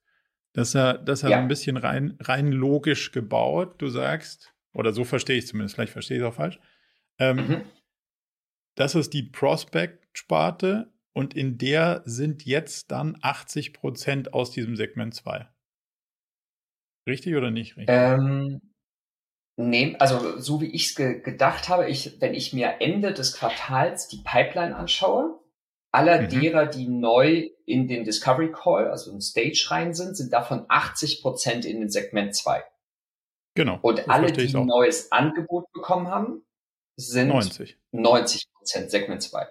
[0.52, 1.38] Das ist ja, das ist ja, ja.
[1.38, 3.76] ein bisschen rein, rein logisch gebaut.
[3.78, 6.60] Du sagst, oder so verstehe ich es zumindest, vielleicht verstehe ich es auch falsch.
[7.18, 7.62] Ähm, mhm.
[8.78, 15.16] Das ist die Prospect-Sparte und in der sind jetzt dann 80 Prozent aus diesem Segment
[15.16, 15.48] 2.
[17.08, 17.96] Richtig oder nicht richtig?
[17.96, 18.62] Ähm,
[19.60, 23.34] Nee, also so wie ich es ge gedacht habe, ich, wenn ich mir Ende des
[23.34, 25.40] Quartals die Pipeline anschaue,
[25.92, 26.30] aller mhm.
[26.30, 31.24] derer, die neu in den Discovery Call, also in Stage rein sind, sind davon 80
[31.24, 32.64] Prozent in den Segment 2.
[33.56, 33.80] Genau.
[33.82, 36.46] Und alle, die ein neues Angebot bekommen haben,
[36.96, 39.48] sind 90 Prozent Segment 2.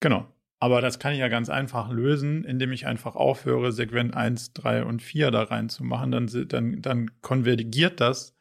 [0.00, 0.26] Genau.
[0.60, 4.84] Aber das kann ich ja ganz einfach lösen, indem ich einfach aufhöre, Segment 1, 3
[4.84, 6.10] und 4 da reinzumachen.
[6.10, 8.34] Dann, dann, dann konvergiert das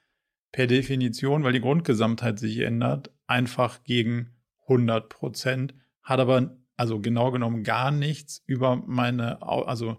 [0.54, 4.30] per Definition, weil die Grundgesamtheit sich ändert, einfach gegen
[4.68, 9.98] 100 Prozent, hat aber also genau genommen gar nichts über meine, also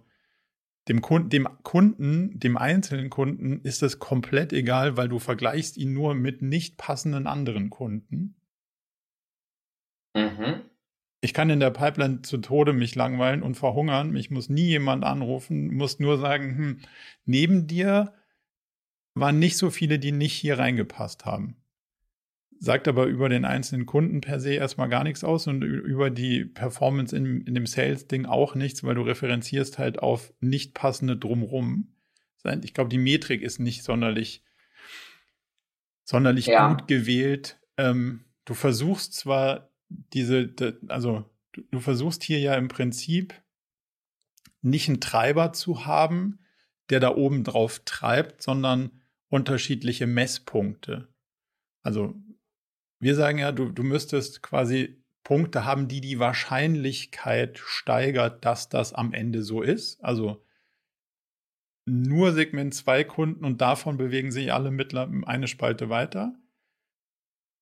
[0.89, 5.93] dem Kunden, dem Kunden, dem einzelnen Kunden ist es komplett egal, weil du vergleichst ihn
[5.93, 8.37] nur mit nicht passenden anderen Kunden.
[10.15, 10.63] Mhm.
[11.21, 14.11] Ich kann in der Pipeline zu Tode mich langweilen und verhungern.
[14.11, 16.81] Mich muss nie jemand anrufen, muss nur sagen, hm,
[17.25, 18.13] neben dir
[19.15, 21.57] waren nicht so viele, die nicht hier reingepasst haben
[22.65, 26.45] sagt aber über den einzelnen Kunden per se erstmal gar nichts aus und über die
[26.45, 31.95] Performance in, in dem Sales-Ding auch nichts, weil du referenzierst halt auf nicht passende drumrum.
[32.63, 34.43] Ich glaube, die Metrik ist nicht sonderlich,
[36.05, 36.69] sonderlich ja.
[36.69, 37.59] gut gewählt.
[37.77, 39.71] Ähm, du versuchst zwar
[40.13, 40.55] diese,
[40.89, 43.35] also du, du versuchst hier ja im Prinzip
[44.63, 46.39] nicht einen Treiber zu haben,
[46.91, 51.09] der da oben drauf treibt, sondern unterschiedliche Messpunkte.
[51.83, 52.15] Also
[53.01, 58.93] wir sagen ja, du, du müsstest quasi Punkte haben, die die Wahrscheinlichkeit steigert, dass das
[58.93, 60.03] am Ende so ist.
[60.05, 60.45] Also
[61.87, 66.35] nur Segment 2 Kunden und davon bewegen sich alle mittler eine Spalte weiter.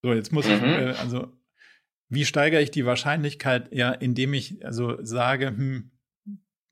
[0.03, 0.53] So, jetzt muss mhm.
[0.55, 1.33] ich, äh, also
[2.13, 3.73] wie steigere ich die Wahrscheinlichkeit?
[3.75, 5.91] Ja, indem ich also sage, hm,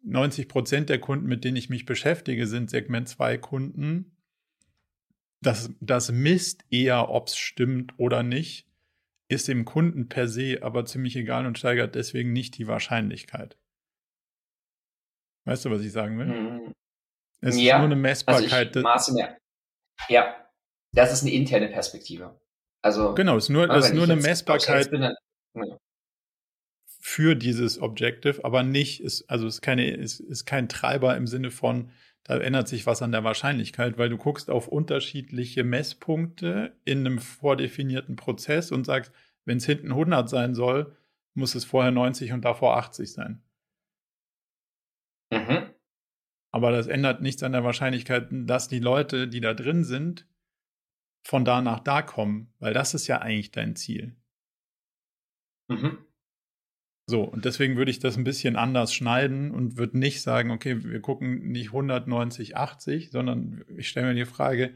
[0.03, 4.17] 90 Prozent der Kunden, mit denen ich mich beschäftige, sind Segment 2 Kunden
[5.41, 8.67] das, das misst eher, ob es stimmt oder nicht,
[9.29, 13.57] ist dem Kunden per se aber ziemlich egal und steigert deswegen nicht die Wahrscheinlichkeit.
[15.47, 16.27] Weißt du, was ich sagen will?
[16.27, 16.75] Mhm.
[17.41, 18.77] Es ja, ist nur eine Messbarkeit.
[18.77, 19.19] Also
[20.09, 20.47] ja,
[20.93, 22.39] das ist eine interne Perspektive.
[22.83, 25.15] Also genau, es ist nur, das ist nur eine Messbarkeit bin,
[25.55, 25.79] ja.
[26.87, 31.27] für dieses Objective, aber nicht, ist, also es ist keine, ist, ist kein Treiber im
[31.27, 31.91] Sinne von,
[32.25, 37.19] da ändert sich was an der Wahrscheinlichkeit, weil du guckst auf unterschiedliche Messpunkte in einem
[37.19, 39.13] vordefinierten Prozess und sagst,
[39.45, 40.97] wenn es hinten 100 sein soll,
[41.35, 43.43] muss es vorher 90 und davor 80 sein.
[45.33, 45.71] Mhm.
[46.53, 50.27] Aber das ändert nichts an der Wahrscheinlichkeit, dass die Leute, die da drin sind,
[51.23, 54.17] von da nach da kommen, weil das ist ja eigentlich dein Ziel.
[55.71, 55.99] Mhm.
[57.07, 60.85] So, und deswegen würde ich das ein bisschen anders schneiden und würde nicht sagen, okay,
[60.85, 64.75] wir gucken nicht 190, 80, sondern ich stelle mir die Frage,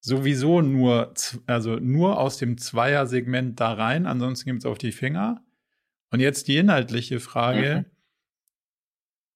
[0.00, 1.14] sowieso nur,
[1.46, 5.44] also nur aus dem Zweier-Segment da rein, ansonsten gibt es auf die Finger.
[6.10, 7.96] Und jetzt die inhaltliche Frage, mhm.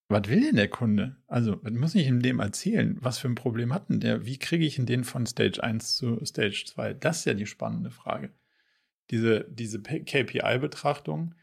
[0.09, 1.17] was will denn der Kunde?
[1.27, 2.97] Also, was muss ich ihm dem erzählen?
[2.99, 4.25] Was für ein Problem hat denn der?
[4.25, 6.93] Wie kriege ich ihn den von Stage 1 zu Stage 2?
[6.93, 8.31] Das ist ja die spannende Frage.
[9.13, 11.35] Diese, diese KPI-Betrachtung.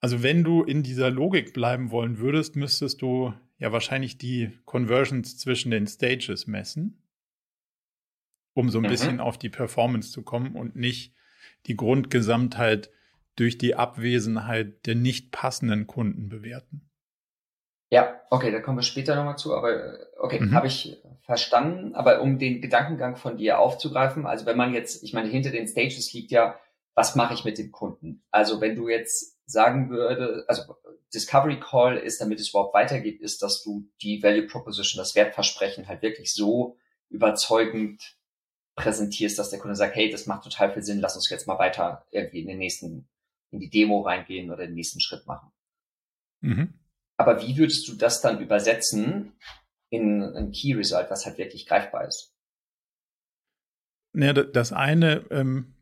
[0.00, 5.38] Also, wenn du in dieser Logik bleiben wollen würdest, müsstest du ja wahrscheinlich die Conversions
[5.38, 7.04] zwischen den Stages messen,
[8.52, 8.88] um so ein mhm.
[8.88, 11.14] bisschen auf die Performance zu kommen und nicht
[11.66, 12.90] die Grundgesamtheit
[13.36, 16.90] durch die Abwesenheit der nicht passenden Kunden bewerten.
[17.90, 20.52] Ja, okay, da kommen wir später nochmal zu, aber äh, okay, mhm.
[20.52, 21.94] habe ich verstanden.
[21.94, 25.68] Aber um den Gedankengang von dir aufzugreifen, also wenn man jetzt, ich meine, hinter den
[25.68, 26.58] Stages liegt ja,
[26.94, 28.24] was mache ich mit dem Kunden?
[28.30, 30.76] Also wenn du jetzt sagen würde, also
[31.12, 35.88] Discovery Call ist, damit es überhaupt weitergeht, ist, dass du die Value Proposition, das Wertversprechen
[35.88, 36.76] halt wirklich so
[37.08, 38.16] überzeugend
[38.74, 41.58] präsentierst, dass der Kunde sagt, hey, das macht total viel Sinn, lass uns jetzt mal
[41.58, 43.08] weiter irgendwie in den nächsten,
[43.50, 45.52] in die Demo reingehen oder den nächsten Schritt machen.
[46.40, 46.74] Mhm.
[47.16, 49.36] Aber wie würdest du das dann übersetzen
[49.90, 52.34] in ein Key Result, was halt wirklich greifbar ist?
[54.12, 55.73] Naja, das eine ähm,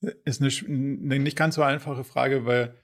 [0.00, 2.74] ist eine, eine, nicht ganz so einfache Frage, weil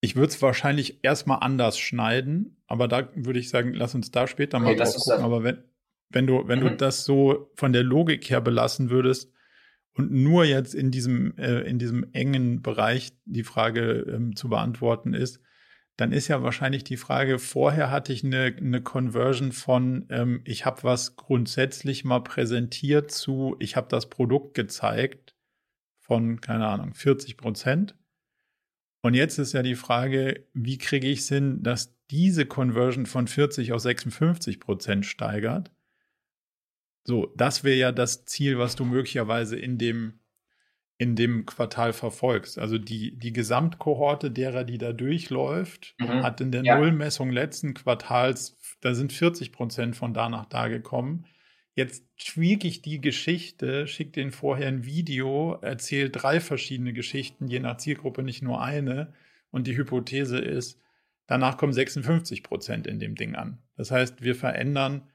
[0.00, 4.26] ich würde es wahrscheinlich erstmal anders schneiden, aber da würde ich sagen, lass uns da
[4.26, 5.24] später okay, mal drauf gucken.
[5.24, 5.62] Aber wenn,
[6.10, 6.68] wenn du, wenn mhm.
[6.70, 9.32] du das so von der Logik her belassen würdest
[9.94, 15.14] und nur jetzt in diesem, äh, in diesem engen Bereich die Frage ähm, zu beantworten
[15.14, 15.40] ist,
[15.96, 20.64] dann ist ja wahrscheinlich die Frage, vorher hatte ich eine, eine Conversion von, ähm, ich
[20.64, 25.31] habe was grundsätzlich mal präsentiert zu, ich habe das Produkt gezeigt
[26.02, 27.96] von, keine Ahnung, 40 Prozent.
[29.02, 33.26] Und jetzt ist ja die Frage, wie kriege ich es hin, dass diese Conversion von
[33.26, 35.72] 40 auf 56 Prozent steigert?
[37.04, 40.20] So, das wäre ja das Ziel, was du möglicherweise in dem,
[40.98, 42.58] in dem Quartal verfolgst.
[42.58, 46.22] Also die, die Gesamtkohorte derer, die da durchläuft, mhm.
[46.22, 46.78] hat in der ja.
[46.78, 51.26] Nullmessung letzten Quartals, da sind 40 Prozent von da nach da gekommen.
[51.74, 57.60] Jetzt tweak ich die Geschichte, schicke den vorher ein Video, erzähle drei verschiedene Geschichten, je
[57.60, 59.14] nach Zielgruppe nicht nur eine.
[59.50, 60.78] Und die Hypothese ist,
[61.26, 63.62] danach kommen 56 Prozent in dem Ding an.
[63.76, 65.08] Das heißt, wir verändern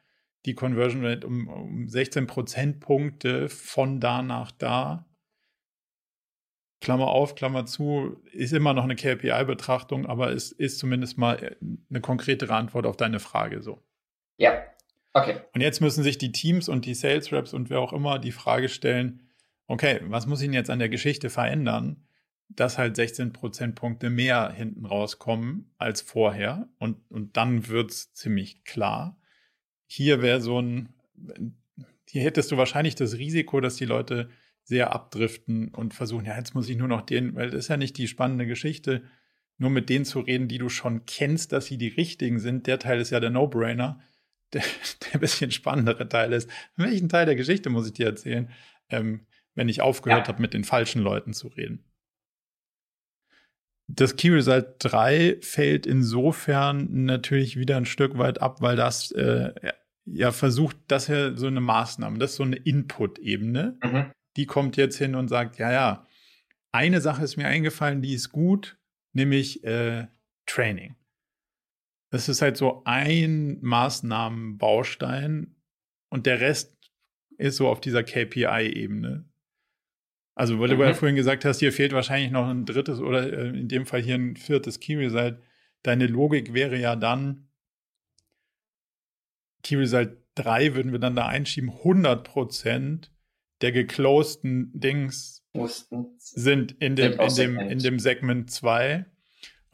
[0.46, 5.06] die Conversion Rate um, um 16 Prozentpunkte von da nach da.
[6.82, 11.58] Klammer auf, Klammer zu, ist immer noch eine KPI-Betrachtung, aber es ist zumindest mal
[11.90, 13.84] eine konkretere Antwort auf deine Frage so.
[14.38, 14.64] Ja,
[15.14, 15.42] Okay.
[15.54, 18.32] Und jetzt müssen sich die Teams und die Sales Reps und wer auch immer die
[18.32, 19.28] Frage stellen,
[19.68, 22.08] okay, was muss ich denn jetzt an der Geschichte verändern,
[22.50, 29.20] dass halt 16 Prozentpunkte mehr hinten rauskommen als vorher und, und dann wird's ziemlich klar.
[29.86, 30.94] Hier wäre so ein,
[32.08, 34.30] hier hättest du wahrscheinlich das Risiko, dass die Leute
[34.64, 37.78] sehr abdriften und versuchen, ja, jetzt muss ich nur noch den, weil das ist ja
[37.78, 39.04] nicht die spannende Geschichte,
[39.58, 42.68] nur mit denen zu reden, die du schon kennst, dass sie die richtigen sind.
[42.68, 44.00] Der Teil ist ja der No-Brainer
[44.54, 44.64] der,
[45.14, 46.50] der bisschen spannendere Teil ist.
[46.76, 48.50] Welchen Teil der Geschichte muss ich dir erzählen,
[48.90, 50.34] ähm, wenn ich aufgehört ja.
[50.34, 51.84] habe, mit den falschen Leuten zu reden?
[53.90, 59.54] Das Key Result 3 fällt insofern natürlich wieder ein Stück weit ab, weil das äh,
[60.06, 63.78] ja versucht, das ja so eine Maßnahme, das ist so eine Input-Ebene.
[63.82, 64.12] Mhm.
[64.36, 66.08] Die kommt jetzt hin und sagt, ja, ja,
[66.72, 68.78] eine Sache ist mir eingefallen, die ist gut,
[69.14, 70.08] nämlich äh,
[70.46, 70.96] Training.
[72.10, 75.56] Das ist halt so ein Maßnahmenbaustein
[76.10, 76.78] und der Rest
[77.38, 79.26] ist so auf dieser KPI-Ebene.
[80.36, 80.78] Also, weil mhm.
[80.78, 83.86] du ja vorhin gesagt hast, hier fehlt wahrscheinlich noch ein drittes oder äh, in dem
[83.86, 85.42] Fall hier ein viertes Key Result.
[85.84, 87.50] Deine Logik wäre ja dann,
[89.64, 93.10] Key Result 3 würden wir dann da einschieben, 100%
[93.62, 95.44] der geclosten Dings
[96.20, 99.06] sind in dem, in dem, in dem Segment 2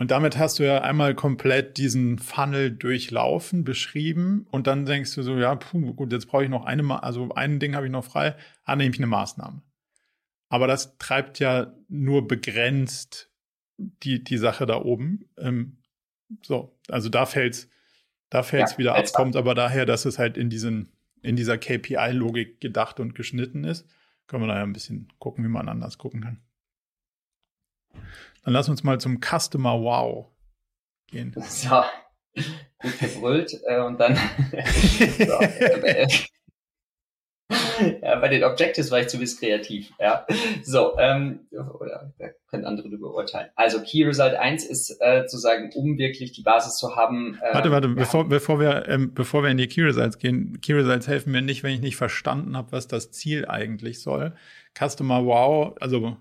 [0.04, 5.24] und damit hast du ja einmal komplett diesen Funnel durchlaufen, beschrieben und dann denkst du
[5.24, 8.04] so, ja, puh, gut, jetzt brauche ich noch eine, also ein Ding habe ich noch
[8.04, 8.36] frei,
[8.66, 9.62] ah, nehme ich eine Maßnahme.
[10.50, 13.32] Aber das treibt ja nur begrenzt
[13.78, 15.30] die, die Sache da oben.
[15.38, 15.78] Ähm,
[16.42, 17.69] so, also da fällt's,
[18.30, 21.58] da fällt's ja, wieder ab, kommt aber daher, dass es halt in diesen, in dieser
[21.58, 23.88] KPI-Logik gedacht und geschnitten ist.
[24.27, 26.42] Können wir da ja ein bisschen gucken, wie man anders gucken kann.
[28.44, 30.27] Dann lass uns mal zum Customer Wow
[31.08, 31.35] gehen.
[31.48, 31.83] So,
[32.79, 34.15] gut gebrüllt äh, und dann
[35.17, 36.08] so, äh,
[38.02, 39.91] ja, bei den Objectives war ich zu bisschen kreativ.
[40.00, 40.25] Ja.
[40.63, 43.50] So, ähm, oder da können andere darüber urteilen.
[43.56, 47.39] Also Key Result 1 ist äh, zu sagen, um wirklich die Basis zu haben.
[47.41, 47.94] Äh, warte, warte, ja.
[47.94, 51.41] bevor, bevor, wir, ähm, bevor wir in die Key Results gehen, Key Results helfen mir
[51.41, 54.33] nicht, wenn ich nicht verstanden habe, was das Ziel eigentlich soll.
[54.77, 56.17] Customer Wow, also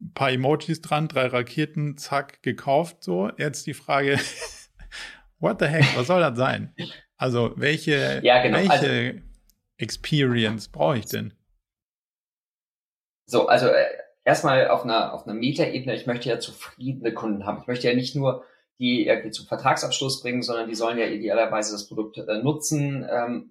[0.00, 3.02] ein paar Emojis dran, drei Raketen, zack, gekauft.
[3.02, 4.18] So, jetzt die Frage,
[5.40, 5.96] What the heck?
[5.96, 6.74] Was soll das sein?
[7.16, 8.58] Also, welche, ja, genau.
[8.58, 9.20] welche also,
[9.76, 11.34] Experience brauche ich denn?
[13.26, 13.86] So, also äh,
[14.24, 17.60] erstmal auf einer, auf einer Metaebene, ich möchte ja zufriedene Kunden haben.
[17.60, 18.44] Ich möchte ja nicht nur
[18.78, 23.50] die irgendwie zum Vertragsabschluss bringen, sondern die sollen ja idealerweise das Produkt äh, nutzen, ähm,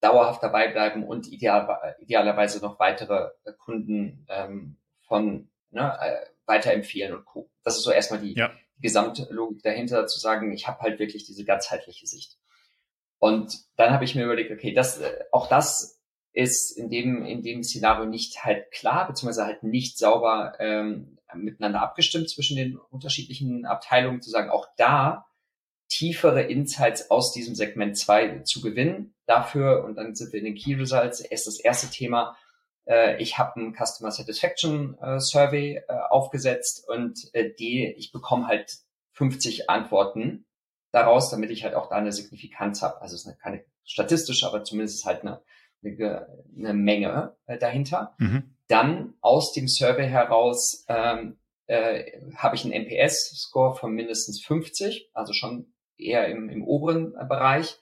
[0.00, 4.76] dauerhaft dabei bleiben und ideal, idealerweise noch weitere äh, Kunden ähm,
[5.06, 7.50] von ne, äh, weiterempfehlen und Co.
[7.62, 8.52] Das ist so erstmal die, ja.
[8.80, 12.36] Gesamtlogik dahinter, zu sagen, ich habe halt wirklich diese ganzheitliche Sicht.
[13.18, 16.02] Und dann habe ich mir überlegt, okay, das, äh, auch das
[16.32, 21.80] ist in dem, in dem Szenario nicht halt klar, beziehungsweise halt nicht sauber ähm, miteinander
[21.80, 25.26] abgestimmt zwischen den unterschiedlichen Abteilungen, zu sagen, auch da
[25.88, 29.14] tiefere Insights aus diesem Segment 2 zu gewinnen.
[29.24, 32.36] Dafür, und dann sind wir in den Key Results, ist das erste Thema,
[33.18, 38.78] ich habe ein Customer Satisfaction äh, Survey äh, aufgesetzt und äh, die, ich bekomme halt
[39.12, 40.46] 50 Antworten
[40.92, 43.00] daraus, damit ich halt auch da eine Signifikanz habe.
[43.00, 45.42] Also es ist eine, keine statistische, aber zumindest halt eine,
[45.84, 46.26] eine,
[46.56, 48.14] eine Menge äh, dahinter.
[48.18, 48.56] Mhm.
[48.68, 55.32] Dann aus dem Survey heraus ähm, äh, habe ich einen NPS-Score von mindestens 50, also
[55.32, 57.78] schon eher im, im oberen äh, Bereich.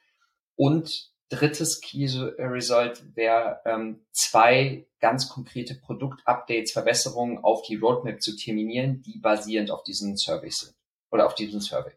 [0.57, 2.07] Und drittes Key
[2.39, 9.71] Result wäre ähm, zwei ganz konkrete Produktupdates, Verbesserungen auf die Roadmap zu terminieren, die basierend
[9.71, 10.75] auf diesen Surveys sind
[11.11, 11.93] oder auf diesem Survey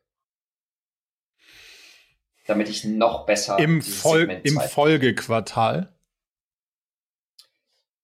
[2.48, 5.94] damit ich noch besser im, Fol im Folgequartal.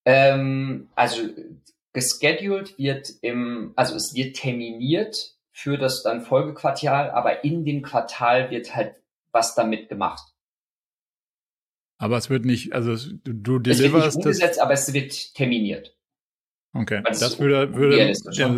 [0.06, 1.22] Ähm, also
[1.94, 8.52] gescheduled wird im, also es wird terminiert für das dann Folgequartal, aber in dem Quartal
[8.52, 8.96] wird halt
[9.32, 10.33] was damit gemacht.
[11.98, 14.94] Aber es wird nicht, also du, du deliverst es wird nicht umgesetzt, das, aber es
[14.94, 15.96] wird terminiert.
[16.74, 18.58] Okay, das, das würde, würde ja,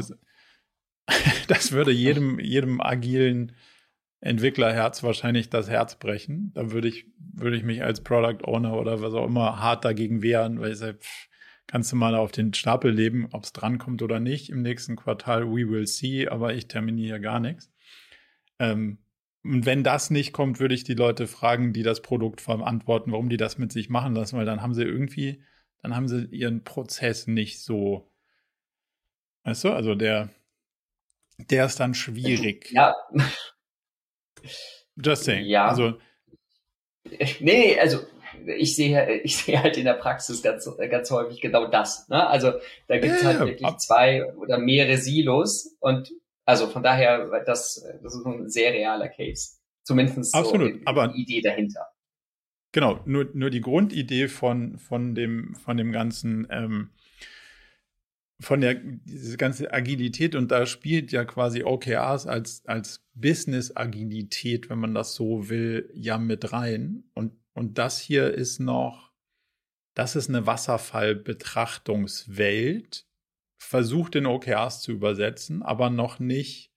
[1.47, 3.51] das würde jedem, jedem agilen
[4.21, 6.51] Entwicklerherz wahrscheinlich das Herz brechen.
[6.55, 10.23] Da würde ich, würde ich mich als Product Owner oder was auch immer hart dagegen
[10.23, 11.27] wehren, weil ich sage, pff,
[11.67, 15.47] kannst du mal auf den Stapel leben, ob es drankommt oder nicht im nächsten Quartal,
[15.47, 17.71] we will see, aber ich terminiere gar nichts.
[18.59, 18.99] Ähm,
[19.45, 23.29] und wenn das nicht kommt, würde ich die Leute fragen, die das Produkt verantworten, warum
[23.29, 25.43] die das mit sich machen lassen, weil dann haben sie irgendwie,
[25.81, 28.11] dann haben sie ihren Prozess nicht so,
[29.43, 30.29] weißt du, also der,
[31.37, 32.71] der ist dann schwierig.
[32.71, 32.95] Ja,
[34.95, 35.45] Just saying.
[35.45, 35.67] Ja.
[35.67, 35.93] Also,
[37.39, 37.99] nee, also
[38.57, 42.07] ich sehe, ich sehe halt in der Praxis ganz, ganz häufig genau das.
[42.09, 42.27] Ne?
[42.27, 42.53] Also
[42.87, 46.11] da gibt es halt wirklich zwei oder mehrere Silos und
[46.45, 49.57] also von daher, das, das ist ein sehr realer Case.
[49.83, 51.87] Zumindest Absolut, so die, aber die Idee dahinter.
[52.71, 56.89] Genau, nur, nur die Grundidee von, von, dem, von dem ganzen ähm,
[58.41, 64.69] von der diese ganze Agilität und da spielt ja quasi OKRs als als Business Agilität,
[64.69, 69.13] wenn man das so will, ja mit rein und und das hier ist noch
[69.93, 73.05] das ist eine Wasserfallbetrachtungswelt
[73.57, 76.71] versucht in OKRs zu übersetzen, aber noch nicht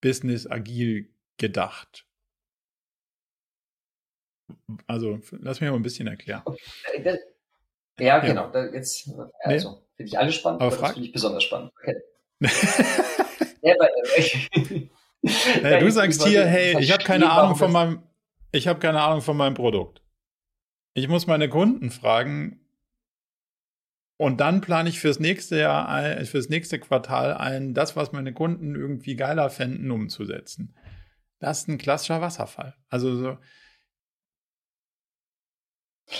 [0.00, 2.06] Business agil gedacht.
[4.86, 6.42] Also, lass mich mal ein bisschen erklären.
[7.98, 8.52] Ja, genau.
[8.52, 8.72] Ja.
[8.72, 9.76] Jetzt, also, nee.
[9.96, 11.72] finde ich alles spannend, aber, aber das finde ich besonders spannend.
[11.80, 11.96] Okay.
[13.62, 14.88] ja, äh,
[15.62, 18.02] ja, du sagst hier, hey, ich habe keine Ahnung von meinem,
[18.52, 20.02] ich habe keine Ahnung von meinem Produkt.
[20.94, 22.60] Ich muss meine Kunden fragen
[24.18, 28.34] und dann plane ich fürs nächste Jahr, ein, fürs nächste Quartal ein, das, was meine
[28.34, 30.74] Kunden irgendwie geiler fänden, umzusetzen.
[31.38, 32.74] Das ist ein klassischer Wasserfall.
[32.88, 33.38] Also so,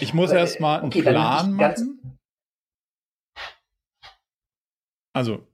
[0.01, 2.19] ich muss erst mal einen okay, Plan machen.
[5.13, 5.49] Also,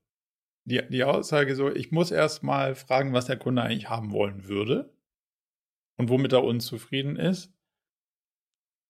[0.67, 4.47] die, die Aussage so, ich muss erst mal fragen, was der Kunde eigentlich haben wollen
[4.47, 4.95] würde
[5.97, 7.54] und womit er unzufrieden ist.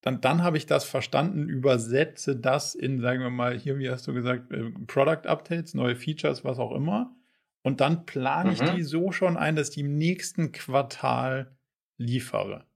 [0.04, 4.06] Dann, dann habe ich das verstanden, übersetze das in, sagen wir mal, hier, wie hast
[4.06, 7.16] du gesagt, äh, Product Updates, neue Features, was auch immer.
[7.62, 8.54] Und dann plane mhm.
[8.54, 11.56] ich die so schon ein, dass ich die im nächsten Quartal
[11.96, 12.66] liefere.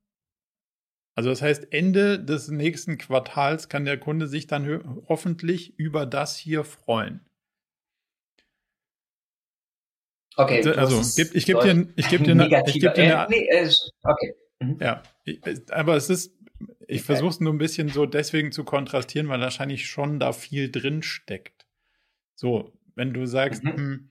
[1.17, 6.35] Also das heißt, Ende des nächsten Quartals kann der Kunde sich dann hoffentlich über das
[6.35, 7.21] hier freuen.
[10.35, 10.67] Okay.
[10.67, 13.71] Also, geb, ich gebe dir, ich gebe dir, eine, ich geb dir eine, nee, äh,
[14.03, 14.35] okay.
[14.61, 14.79] Mhm.
[14.81, 15.03] Ja,
[15.71, 16.33] aber es ist,
[16.89, 20.71] ich versuche es nur ein bisschen so deswegen zu kontrastieren, weil wahrscheinlich schon da viel
[20.71, 21.67] drin steckt.
[22.35, 23.77] So, wenn du sagst, mhm.
[23.77, 24.11] hm,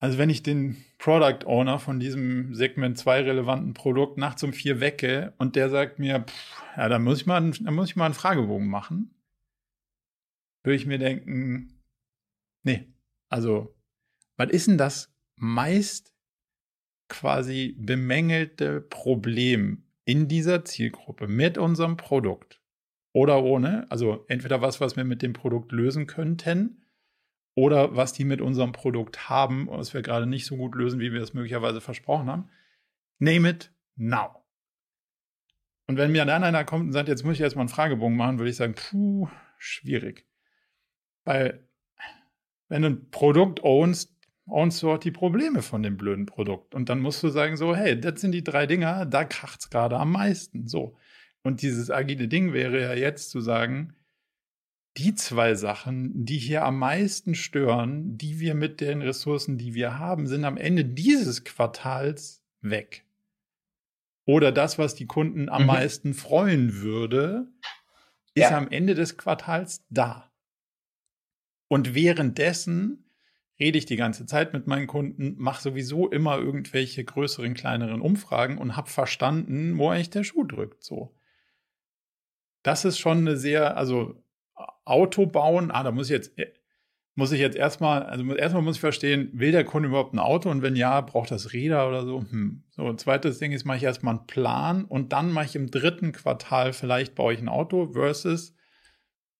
[0.00, 4.80] also wenn ich den Product Owner von diesem Segment 2 relevanten Produkt nachts um vier
[4.80, 8.06] wecke und der sagt mir, pff, ja, da muss ich mal, da muss ich mal
[8.06, 9.14] einen Fragebogen machen,
[10.64, 11.80] würde ich mir denken,
[12.64, 12.92] nee,
[13.28, 13.74] also
[14.36, 16.12] was ist denn das meist
[17.08, 22.62] quasi bemängelte Problem in dieser Zielgruppe mit unserem Produkt
[23.12, 26.82] oder ohne, also entweder was, was wir mit dem Produkt lösen könnten
[27.54, 31.12] oder was die mit unserem Produkt haben, was wir gerade nicht so gut lösen, wie
[31.12, 32.48] wir es möglicherweise versprochen haben.
[33.18, 34.42] Name it now.
[35.88, 38.38] Und wenn mir dann einer kommt und sagt, jetzt muss ich erstmal einen Fragebogen machen,
[38.38, 39.28] würde ich sagen, puh,
[39.58, 40.26] schwierig.
[41.24, 41.68] Weil,
[42.68, 44.17] wenn du ein Produkt ownst,
[44.82, 46.74] du auch die Probleme von dem blöden Produkt.
[46.74, 49.70] Und dann musst du sagen, so, hey, das sind die drei Dinger, da kracht es
[49.70, 50.66] gerade am meisten.
[50.66, 50.96] So.
[51.42, 53.94] Und dieses agile Ding wäre ja jetzt zu sagen,
[54.96, 59.98] die zwei Sachen, die hier am meisten stören, die wir mit den Ressourcen, die wir
[59.98, 63.04] haben, sind am Ende dieses Quartals weg.
[64.24, 65.68] Oder das, was die Kunden am mhm.
[65.68, 67.48] meisten freuen würde,
[68.34, 68.58] ist ja.
[68.58, 70.30] am Ende des Quartals da.
[71.68, 73.07] Und währenddessen
[73.60, 78.58] rede ich die ganze Zeit mit meinen Kunden, mache sowieso immer irgendwelche größeren, kleineren Umfragen
[78.58, 80.84] und habe verstanden, wo eigentlich der Schuh drückt.
[80.84, 81.14] So.
[82.62, 84.22] Das ist schon eine sehr, also
[84.84, 86.32] Auto bauen, ah, da muss ich jetzt,
[87.14, 90.50] muss ich jetzt erstmal, also erstmal muss ich verstehen, will der Kunde überhaupt ein Auto
[90.50, 92.20] und wenn ja, braucht das Räder oder so?
[92.20, 92.62] Hm.
[92.70, 96.12] So, zweites Ding ist, mache ich erstmal einen Plan und dann mache ich im dritten
[96.12, 98.54] Quartal, vielleicht baue ich ein Auto versus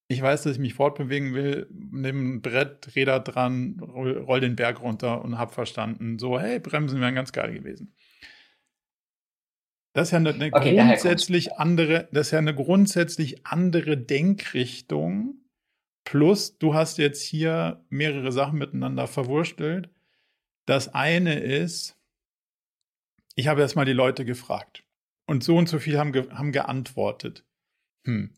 [0.08, 4.56] ich weiß, dass ich mich fortbewegen will, nehme ein Brett, Räder dran, roll, roll den
[4.56, 7.94] Berg runter und habe verstanden, so, hey, Bremsen wären ganz geil gewesen.
[9.92, 15.42] Das ist ja eine, eine okay, grundsätzlich andere, das ist ja eine grundsätzlich andere Denkrichtung.
[16.04, 19.90] Plus, du hast jetzt hier mehrere Sachen miteinander verwurstelt.
[20.64, 21.98] Das eine ist,
[23.34, 24.84] ich habe erstmal die Leute gefragt.
[25.26, 27.44] Und so und so viel haben, ge haben geantwortet.
[28.06, 28.32] Hm,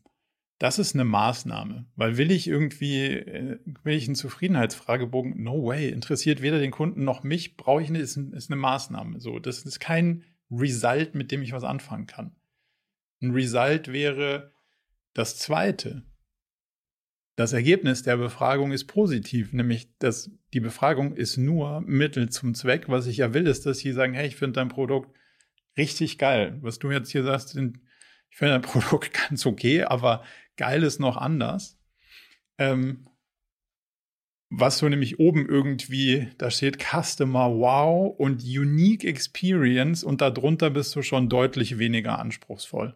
[0.61, 1.87] das ist eine Maßnahme.
[1.95, 5.41] Weil will ich irgendwie, äh, will ich einen Zufriedenheitsfragebogen?
[5.41, 5.89] No way.
[5.89, 7.57] Interessiert weder den Kunden noch mich.
[7.57, 9.19] Brauche ich eine, ist, ist eine Maßnahme.
[9.19, 12.35] So, das ist kein Result, mit dem ich was anfangen kann.
[13.23, 14.53] Ein Result wäre
[15.15, 16.03] das zweite.
[17.35, 22.87] Das Ergebnis der Befragung ist positiv, nämlich dass die Befragung ist nur Mittel zum Zweck.
[22.87, 25.17] Was ich ja will, ist, dass sie sagen, hey, ich finde dein Produkt
[25.75, 26.59] richtig geil.
[26.61, 30.23] Was du jetzt hier sagst, ich finde dein Produkt ganz okay, aber
[30.57, 31.77] geil ist noch anders.
[32.57, 33.05] Ähm,
[34.53, 40.93] was so nämlich oben irgendwie, da steht Customer Wow und Unique Experience und darunter bist
[40.95, 42.93] du schon deutlich weniger anspruchsvoll.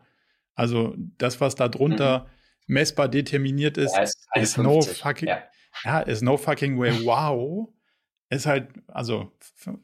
[0.54, 2.28] Also das, was da drunter
[2.68, 2.74] mhm.
[2.74, 5.44] messbar determiniert ist, ja, ist, ist no fucking, ja.
[5.86, 7.70] ja, ist no fucking way wow.
[8.30, 9.32] Ist halt, also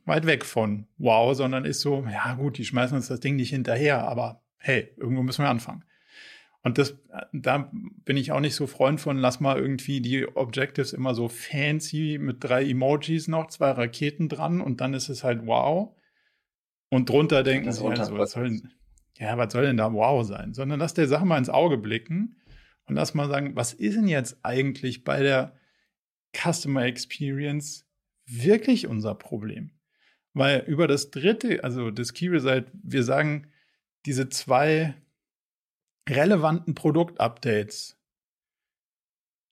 [0.06, 3.52] weit weg von wow, sondern ist so, ja gut, die schmeißen uns das Ding nicht
[3.52, 5.86] hinterher, aber hey, irgendwo müssen wir anfangen.
[6.64, 6.96] Und das,
[7.34, 7.72] da
[8.06, 12.20] bin ich auch nicht so Freund von, lass mal irgendwie die Objectives immer so fancy
[12.20, 15.96] mit drei Emojis noch, zwei Raketen dran und dann ist es halt wow.
[16.90, 18.74] Und drunter denken sie halt so, was soll, denn,
[19.18, 20.54] ja, was soll denn da wow sein?
[20.54, 22.38] Sondern lass der Sache mal ins Auge blicken
[22.86, 25.56] und lass mal sagen, was ist denn jetzt eigentlich bei der
[26.36, 27.88] Customer Experience
[28.28, 29.72] wirklich unser Problem?
[30.34, 33.48] Weil über das dritte, also das Key Result, wir sagen,
[34.06, 34.94] diese zwei
[36.10, 37.98] relevanten Produktupdates,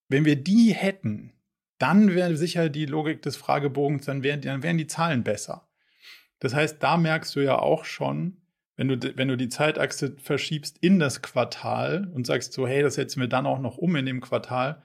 [0.07, 1.33] wenn wir die hätten,
[1.77, 5.69] dann wäre sicher die Logik des Fragebogens, dann wären, dann wären die Zahlen besser.
[6.39, 8.37] Das heißt, da merkst du ja auch schon,
[8.75, 12.95] wenn du, wenn du die Zeitachse verschiebst in das Quartal und sagst so, hey, das
[12.95, 14.83] setzen wir dann auch noch um in dem Quartal,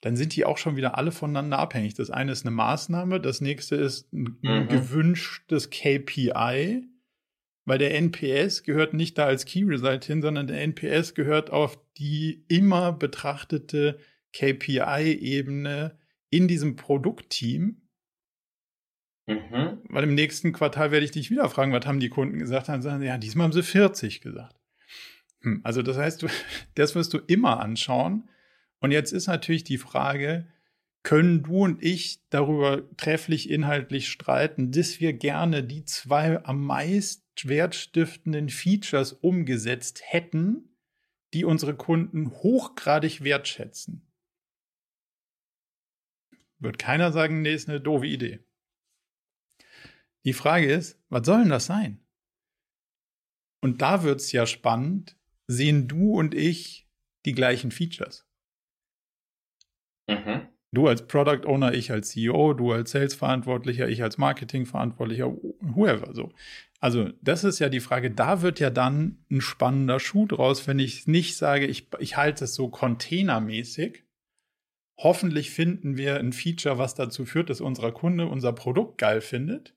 [0.00, 1.94] dann sind die auch schon wieder alle voneinander abhängig.
[1.94, 4.68] Das eine ist eine Maßnahme, das nächste ist ein mhm.
[4.68, 6.88] gewünschtes KPI
[7.64, 11.78] weil der NPS gehört nicht da als Key Result hin, sondern der NPS gehört auf
[11.96, 13.98] die immer betrachtete
[14.32, 15.98] KPI-Ebene
[16.30, 17.82] in diesem Produktteam.
[19.26, 19.78] Mhm.
[19.88, 22.68] Weil im nächsten Quartal werde ich dich wieder fragen, was haben die Kunden gesagt?
[22.68, 24.56] Dann sagen sie, ja, diesmal haben sie 40 gesagt.
[25.42, 26.26] Hm, also das heißt, du,
[26.74, 28.28] das wirst du immer anschauen.
[28.80, 30.46] Und jetzt ist natürlich die Frage,
[31.04, 37.23] können du und ich darüber trefflich inhaltlich streiten, dass wir gerne die zwei am meisten
[37.48, 40.76] wertstiftenden Features umgesetzt hätten,
[41.32, 44.06] die unsere Kunden hochgradig wertschätzen.
[46.58, 48.44] Wird keiner sagen, nee, ist eine doofe Idee.
[50.24, 52.00] Die Frage ist, was soll denn das sein?
[53.60, 56.88] Und da wird es ja spannend, sehen du und ich
[57.24, 58.26] die gleichen Features?
[60.08, 60.53] Mhm.
[60.74, 65.32] Du als Product Owner, ich als CEO, du als Sales Verantwortlicher, ich als Marketing Verantwortlicher,
[65.60, 66.32] whoever so.
[66.80, 70.78] Also, das ist ja die Frage, da wird ja dann ein spannender Schuh draus, wenn
[70.78, 74.04] ich nicht sage, ich, ich halte es so containermäßig.
[75.00, 79.74] Hoffentlich finden wir ein Feature, was dazu führt, dass unser Kunde unser Produkt geil findet.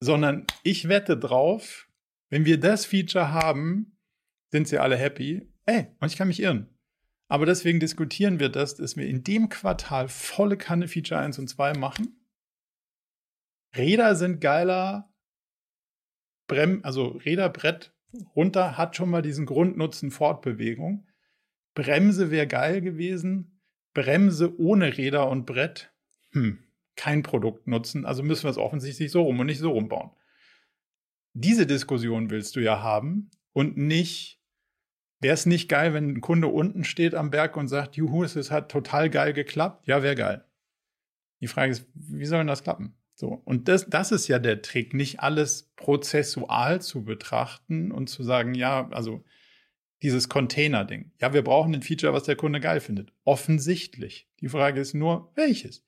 [0.00, 1.88] sondern ich wette drauf,
[2.30, 3.98] wenn wir das Feature haben,
[4.52, 5.48] sind sie alle happy.
[5.66, 6.75] Ey, und ich kann mich irren.
[7.28, 11.48] Aber deswegen diskutieren wir das, dass wir in dem Quartal volle Kanne Feature 1 und
[11.48, 12.20] 2 machen.
[13.76, 15.12] Räder sind geiler.
[16.46, 17.92] Brem, also Räderbrett
[18.34, 21.08] runter hat schon mal diesen Grundnutzen Fortbewegung.
[21.74, 23.60] Bremse wäre geil gewesen.
[23.92, 25.92] Bremse ohne Räder und Brett.
[26.30, 26.58] Hm,
[26.96, 28.06] kein Produkt nutzen.
[28.06, 30.10] Also müssen wir es offensichtlich so rum und nicht so rumbauen.
[31.34, 34.35] Diese Diskussion willst du ja haben und nicht,
[35.20, 38.50] Wäre es nicht geil, wenn ein Kunde unten steht am Berg und sagt, juhu, es
[38.50, 39.86] hat total geil geklappt?
[39.86, 40.44] Ja, wäre geil.
[41.40, 42.94] Die Frage ist, wie soll denn das klappen?
[43.14, 43.28] So.
[43.28, 48.54] Und das, das ist ja der Trick, nicht alles prozessual zu betrachten und zu sagen,
[48.54, 49.24] ja, also
[50.02, 51.12] dieses Container-Ding.
[51.20, 53.12] Ja, wir brauchen ein Feature, was der Kunde geil findet.
[53.24, 54.28] Offensichtlich.
[54.40, 55.86] Die Frage ist nur, welches?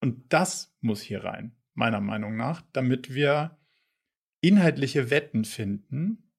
[0.00, 3.56] Und das muss hier rein, meiner Meinung nach, damit wir
[4.42, 6.30] inhaltliche Wetten finden.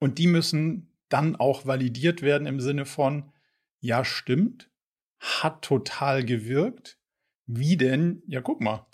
[0.00, 3.30] Und die müssen dann auch validiert werden im Sinne von,
[3.80, 4.70] ja, stimmt,
[5.18, 6.98] hat total gewirkt.
[7.46, 8.22] Wie denn?
[8.26, 8.86] Ja, guck mal.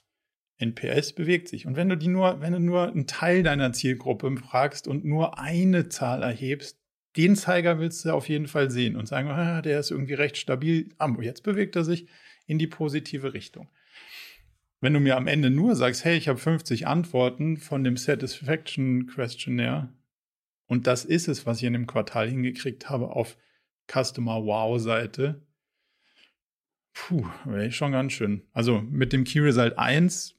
[0.58, 1.66] NPS bewegt sich.
[1.66, 5.38] Und wenn du die nur, wenn du nur einen Teil deiner Zielgruppe fragst und nur
[5.38, 6.78] eine Zahl erhebst,
[7.16, 10.36] den Zeiger willst du auf jeden Fall sehen und sagen, ah, der ist irgendwie recht
[10.36, 10.90] stabil.
[10.98, 12.06] Ah, jetzt bewegt er sich
[12.46, 13.68] in die positive Richtung.
[14.80, 19.06] Wenn du mir am Ende nur sagst, hey, ich habe 50 Antworten von dem Satisfaction
[19.06, 19.92] Questionnaire,
[20.71, 23.37] und das ist es, was ich in dem Quartal hingekriegt habe auf
[23.91, 25.43] Customer Wow-Seite.
[26.93, 28.45] Puh, wäre ich schon ganz schön.
[28.53, 30.37] Also mit dem Key Result 1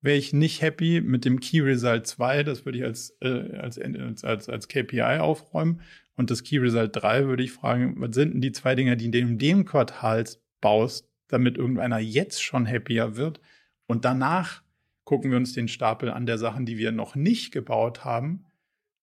[0.00, 1.00] wäre ich nicht happy.
[1.00, 3.78] Mit dem Key Result 2, das würde ich als, äh, als,
[4.24, 5.82] als, als KPI aufräumen.
[6.16, 9.12] Und das Key Result 3 würde ich fragen, was sind denn die zwei Dinge, die
[9.12, 10.24] du in dem Quartal
[10.60, 13.40] baust, damit irgendeiner jetzt schon happier wird?
[13.86, 14.64] Und danach
[15.04, 18.46] gucken wir uns den Stapel an der Sachen, die wir noch nicht gebaut haben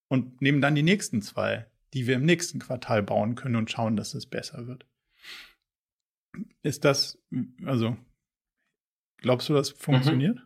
[0.10, 3.96] und nehmen dann die nächsten zwei, die wir im nächsten Quartal bauen können und schauen,
[3.96, 4.86] dass es besser wird.
[6.62, 7.18] Ist das,
[7.66, 7.98] also,
[9.18, 10.40] glaubst du, das funktioniert?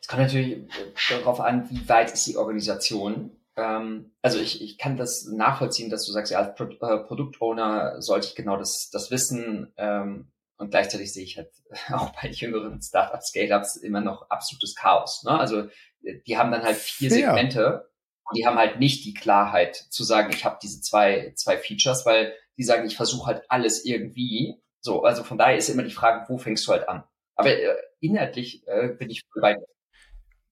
[0.00, 0.68] Es kommt natürlich
[1.08, 3.30] darauf an, wie weit ist die Organisation.
[3.56, 8.00] Ähm, also ich, ich kann das nachvollziehen, dass du sagst, ja, als Pro äh, Produktowner
[8.02, 9.72] sollte ich genau das, das wissen.
[9.76, 11.50] Ähm, und gleichzeitig sehe ich halt
[11.92, 15.22] auch bei jüngeren Startup Scale-Ups immer noch absolutes Chaos.
[15.24, 15.38] Ne?
[15.38, 15.68] Also
[16.02, 17.34] die haben dann halt vier Fair.
[17.34, 17.90] Segmente
[18.24, 22.06] und die haben halt nicht die Klarheit zu sagen, ich habe diese zwei, zwei Features,
[22.06, 24.56] weil die sagen, ich versuche halt alles irgendwie.
[24.80, 27.04] So, also von daher ist immer die Frage, wo fängst du halt an?
[27.34, 29.56] Aber äh, inhaltlich äh, bin ich voll bei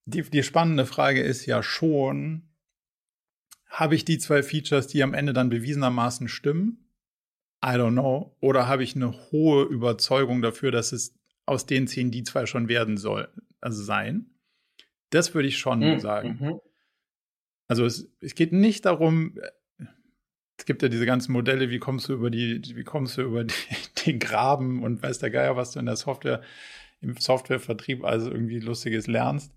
[0.07, 2.49] Die, die spannende Frage ist ja schon,
[3.69, 6.91] habe ich die zwei Features, die am Ende dann bewiesenermaßen stimmen?
[7.65, 8.37] I don't know.
[8.41, 12.69] Oder habe ich eine hohe Überzeugung dafür, dass es aus den zehn die zwei schon
[12.69, 13.29] werden soll,
[13.61, 14.38] also sein?
[15.11, 16.01] Das würde ich schon mhm.
[16.01, 16.61] sagen.
[17.69, 19.39] Also es, es geht nicht darum,
[20.59, 23.45] es gibt ja diese ganzen Modelle, wie kommst du über die, wie kommst du über
[23.45, 23.55] die,
[24.07, 26.43] den Graben und weiß der Geier, was du in der Software,
[27.01, 29.55] im Softwarevertrieb also irgendwie Lustiges lernst.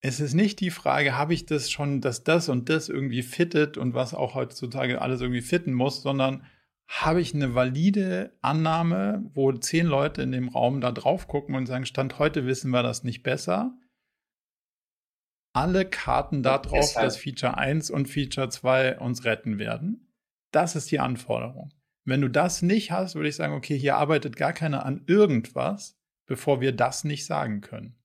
[0.00, 3.78] Es ist nicht die Frage, habe ich das schon, dass das und das irgendwie fittet
[3.78, 6.44] und was auch heutzutage alles irgendwie fitten muss, sondern
[6.86, 11.64] habe ich eine valide Annahme, wo zehn Leute in dem Raum da drauf gucken und
[11.64, 13.74] sagen, Stand heute wissen wir das nicht besser
[15.54, 20.12] alle Karten darauf, dass Feature 1 und Feature 2 uns retten werden.
[20.50, 21.72] Das ist die Anforderung.
[22.04, 25.96] Wenn du das nicht hast, würde ich sagen, okay, hier arbeitet gar keiner an irgendwas,
[26.26, 27.96] bevor wir das nicht sagen können.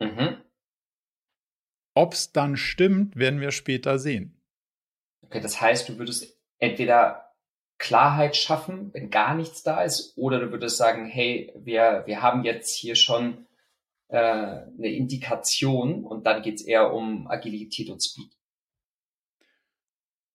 [0.00, 0.42] Mhm.
[1.94, 4.40] Ob es dann stimmt, werden wir später sehen.
[5.22, 7.34] Okay, das heißt, du würdest entweder
[7.78, 12.44] Klarheit schaffen, wenn gar nichts da ist, oder du würdest sagen, hey, wir, wir haben
[12.44, 13.47] jetzt hier schon
[14.08, 18.30] äh, eine Indikation und dann geht es eher um Agilität und Speed.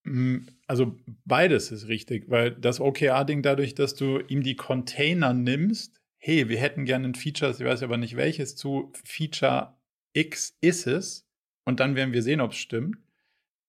[0.03, 0.95] Mm, also
[1.25, 6.57] beides ist richtig, weil das OKR-Ding dadurch, dass du ihm die Container nimmst, hey, wir
[6.57, 9.75] hätten gerne ein Feature, ich weiß aber nicht welches, zu Feature
[10.13, 11.27] X ist es
[11.65, 12.97] und dann werden wir sehen, ob es stimmt.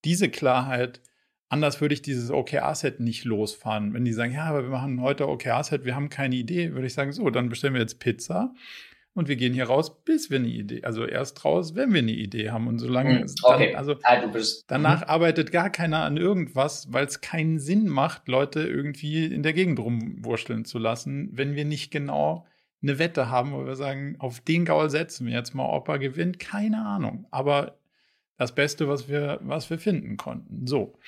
[0.04, 1.00] Diese Klarheit,
[1.48, 3.94] anders würde ich dieses OKR-Set nicht losfahren.
[3.94, 6.94] Wenn die sagen, ja, aber wir machen heute OKR-Set, wir haben keine Idee, würde ich
[6.94, 8.54] sagen, so, dann bestellen wir jetzt Pizza
[9.14, 12.12] und wir gehen hier raus, bis wir eine Idee, also erst raus, wenn wir eine
[12.12, 12.66] Idee haben.
[12.66, 13.26] Und solange, mhm.
[13.42, 13.68] okay.
[13.68, 14.22] dann, also ah,
[14.66, 15.08] danach mhm.
[15.08, 19.78] arbeitet gar keiner an irgendwas, weil es keinen Sinn macht, Leute irgendwie in der Gegend
[19.78, 22.44] rumwurschteln zu lassen, wenn wir nicht genau
[22.82, 25.98] eine Wette haben, wo wir sagen, auf den Gaul setzen wir jetzt mal, ob er
[25.98, 27.26] gewinnt, keine Ahnung.
[27.30, 27.78] Aber
[28.36, 30.66] das Beste, was wir, was wir finden konnten.
[30.66, 30.98] So.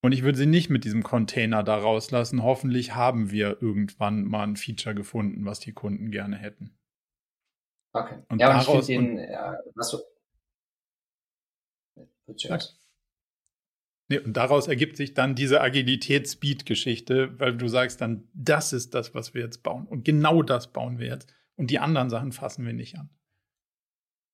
[0.00, 2.42] Und ich würde sie nicht mit diesem Container da rauslassen.
[2.42, 6.77] Hoffentlich haben wir irgendwann mal ein Feature gefunden, was die Kunden gerne hätten.
[7.92, 8.22] Okay.
[8.28, 9.96] Und ja, und ich finde den, ja, was.
[12.36, 12.78] Zuerst.
[14.10, 19.14] Nee, und daraus ergibt sich dann diese Agilität-Speed-Geschichte, weil du sagst dann, das ist das,
[19.14, 19.86] was wir jetzt bauen.
[19.86, 21.32] Und genau das bauen wir jetzt.
[21.56, 23.10] Und die anderen Sachen fassen wir nicht an.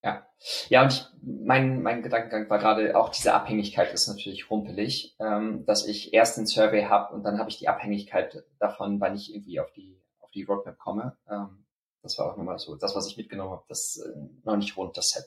[0.02, 0.26] Ja,
[0.68, 5.64] ja, und ich, mein, mein Gedankengang war gerade, auch diese Abhängigkeit ist natürlich rumpelig, ähm,
[5.64, 9.34] dass ich erst ein Survey habe und dann habe ich die Abhängigkeit davon, wann ich
[9.34, 11.16] irgendwie auf die, auf die Roadmap komme.
[11.28, 11.63] Ähm,
[12.04, 14.96] das war auch nochmal so, das, was ich mitgenommen habe, das äh, noch nicht rund,
[14.96, 15.24] das Set.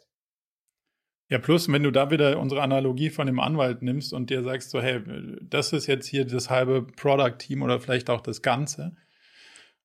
[1.30, 4.69] Ja, plus, wenn du da wieder unsere Analogie von dem Anwalt nimmst und dir sagst,
[4.69, 5.01] so, hey,
[5.41, 8.95] das ist jetzt hier das halbe Product-Team oder vielleicht auch das Ganze.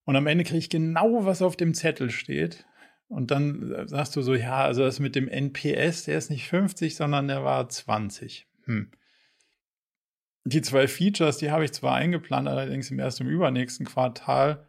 [0.04, 2.64] Und am Ende kriege ich genau, was auf dem Zettel steht.
[3.08, 6.94] Und dann sagst du so, ja, also das mit dem NPS, der ist nicht 50,
[6.94, 8.46] sondern der war 20.
[8.64, 8.92] Hm.
[10.44, 14.66] Die zwei Features, die habe ich zwar eingeplant, allerdings im ersten, im übernächsten Quartal.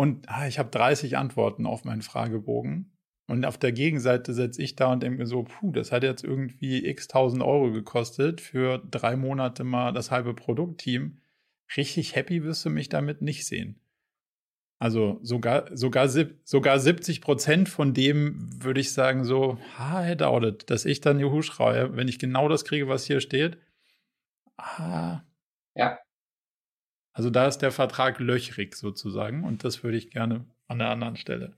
[0.00, 2.90] Und ah, ich habe 30 Antworten auf meinen Fragebogen.
[3.26, 6.24] Und auf der Gegenseite setze ich da und denke mir so, puh, das hat jetzt
[6.24, 11.20] irgendwie x tausend Euro gekostet für drei Monate mal das halbe Produktteam.
[11.76, 13.78] Richtig happy wirst du mich damit nicht sehen.
[14.78, 20.70] Also sogar, sogar, sogar 70 Prozent von dem würde ich sagen so, ha, Head Audit,
[20.70, 23.58] dass ich dann Juhu schreie, wenn ich genau das kriege, was hier steht.
[24.56, 25.20] Ah.
[25.74, 25.98] Ja.
[27.20, 31.16] Also da ist der Vertrag löchrig sozusagen und das würde ich gerne an der anderen
[31.16, 31.52] Stelle.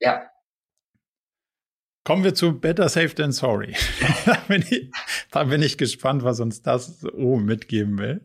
[0.00, 0.30] Ja.
[2.04, 3.74] Kommen wir zu Better Safe Than Sorry.
[4.26, 4.90] da, bin ich,
[5.30, 8.22] da bin ich gespannt, was uns das so mitgeben will.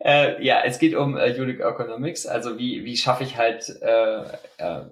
[0.00, 4.20] Äh, ja, es geht um äh, Unique Economics, also wie, wie schaffe ich halt äh,
[4.58, 4.84] äh,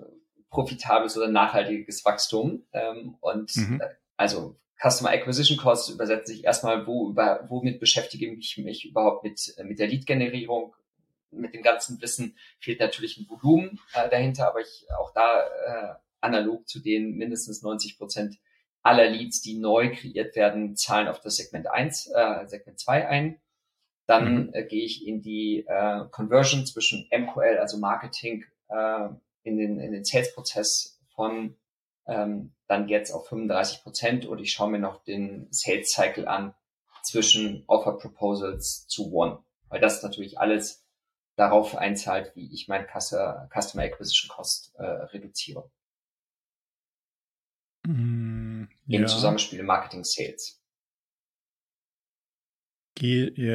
[0.49, 2.64] profitables oder nachhaltiges Wachstum.
[2.72, 3.83] Ähm, und mhm.
[3.83, 9.24] äh, also Customer Acquisition Costs übersetzt sich erstmal, wo über, womit beschäftige ich mich überhaupt
[9.24, 10.74] mit, äh, mit der Lead-Generierung,
[11.31, 15.95] mit dem ganzen Wissen fehlt natürlich ein Volumen äh, dahinter, aber ich auch da äh,
[16.20, 18.37] analog zu den mindestens 90 Prozent
[18.83, 23.41] aller Leads, die neu kreiert werden, zahlen auf das Segment 1, äh, Segment 2 ein.
[24.07, 24.51] Dann mhm.
[24.53, 29.09] äh, gehe ich in die äh, Conversion zwischen MQL, also Marketing, äh,
[29.43, 31.57] in den, in den Sales-Prozess von
[32.07, 36.54] ähm, dann jetzt auf 35 Prozent und ich schaue mir noch den Sales Cycle an
[37.02, 40.84] zwischen Offer Proposals zu One, weil das natürlich alles
[41.36, 45.70] darauf einzahlt, wie ich mein Customer Acquisition Cost äh, reduziere.
[47.86, 49.00] Mm, ja.
[49.00, 50.61] Im Zusammenspiel Marketing Sales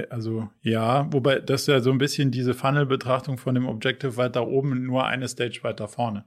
[0.09, 4.47] also ja, wobei das ist ja so ein bisschen diese Funnel-Betrachtung von dem Objective weiter
[4.47, 6.25] oben, nur eine Stage weiter vorne.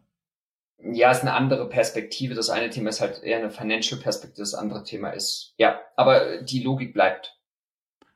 [0.92, 2.34] Ja, ist eine andere Perspektive.
[2.34, 6.42] Das eine Thema ist halt eher eine Financial Perspektive, das andere Thema ist, ja, aber
[6.42, 7.38] die Logik bleibt.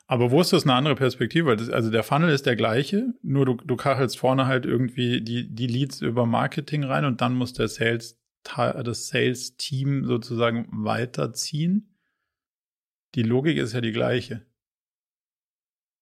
[0.07, 1.51] Aber wo ist das eine andere Perspektive?
[1.51, 5.67] also der Funnel ist der gleiche, nur du, du kachelst vorne halt irgendwie die, die
[5.67, 8.19] Leads über Marketing rein und dann muss der Sales,
[8.57, 11.95] das Sales-Team sozusagen weiterziehen.
[13.15, 14.47] Die Logik ist ja die gleiche.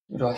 [0.09, 0.37] Oder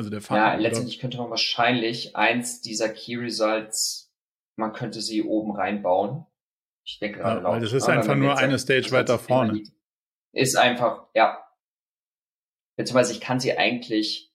[0.00, 0.38] also der Fall.
[0.38, 4.10] Ja, letztendlich könnte man wahrscheinlich eins dieser Key Results,
[4.56, 6.24] man könnte sie oben reinbauen.
[6.84, 7.52] Ich denke gerade ja, laut.
[7.54, 9.62] Weil das ist einfach nur eine Stage weiter vorne.
[10.32, 11.44] Ist einfach, ja.
[12.76, 14.32] Beziehungsweise ich kann sie eigentlich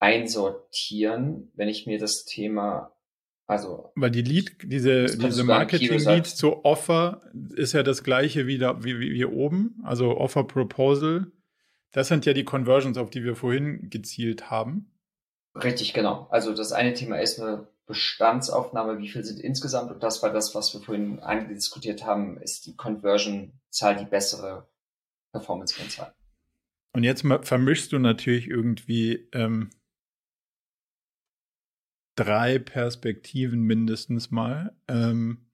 [0.00, 2.92] einsortieren, wenn ich mir das Thema
[3.46, 7.22] also, weil die Lead, diese, diese Marketing-Lead zu Offer
[7.56, 9.80] ist ja das gleiche wie, wie, wie oben.
[9.82, 11.32] Also Offer Proposal
[11.92, 14.90] das sind ja die Conversions, auf die wir vorhin gezielt haben.
[15.54, 16.28] Richtig, genau.
[16.30, 20.54] Also das eine Thema ist eine Bestandsaufnahme, wie viel sind insgesamt und das war das,
[20.54, 24.68] was wir vorhin diskutiert haben, ist die Conversion-Zahl die bessere
[25.32, 26.14] Performance-Kennzahl.
[26.92, 29.70] Und jetzt vermischst du natürlich irgendwie ähm,
[32.16, 34.76] drei Perspektiven mindestens mal.
[34.88, 35.49] Ähm,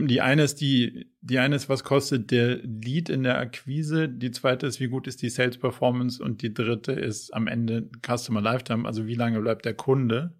[0.00, 4.30] die eine ist die, die eine ist, was kostet der Lead in der Akquise, die
[4.30, 8.40] zweite ist, wie gut ist die Sales Performance und die dritte ist am Ende Customer
[8.40, 10.38] Lifetime, also wie lange bleibt der Kunde.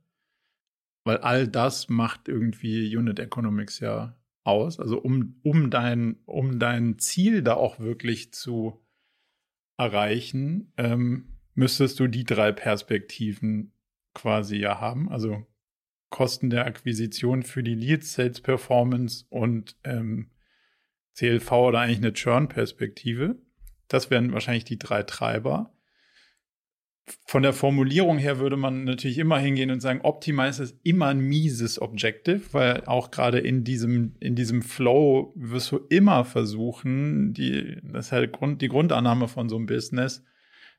[1.05, 4.79] Weil all das macht irgendwie Unit Economics ja aus.
[4.79, 8.81] Also um, um dein, um dein Ziel da auch wirklich zu
[9.77, 13.73] erreichen, ähm, müsstest du die drei Perspektiven
[14.15, 15.09] quasi ja haben.
[15.09, 15.47] Also
[16.11, 20.31] Kosten der Akquisition für die Lead Sales Performance und ähm,
[21.15, 23.37] CLV oder eigentlich eine Churn-Perspektive.
[23.89, 25.73] Das wären wahrscheinlich die drei Treiber.
[27.27, 31.21] von der Formulierung her würde man natürlich immer hingehen und sagen, Optimize ist immer ein
[31.21, 37.79] mieses Objective, weil auch gerade in diesem, in diesem Flow wirst du immer versuchen, die,
[37.83, 40.23] das ist halt Grund, die Grundannahme von so einem Business,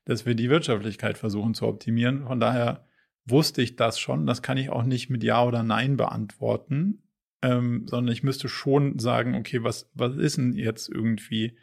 [0.06, 2.26] dass wir die Wirtschaftlichkeit versuchen zu optimieren.
[2.28, 2.86] Von daher
[3.30, 4.26] wusste ich das schon.
[4.26, 7.04] Das kann ich auch nicht mit Ja oder Nein beantworten,
[7.42, 11.58] ähm, sondern ich müsste schon sagen, okay, was, was ist denn jetzt irgendwie,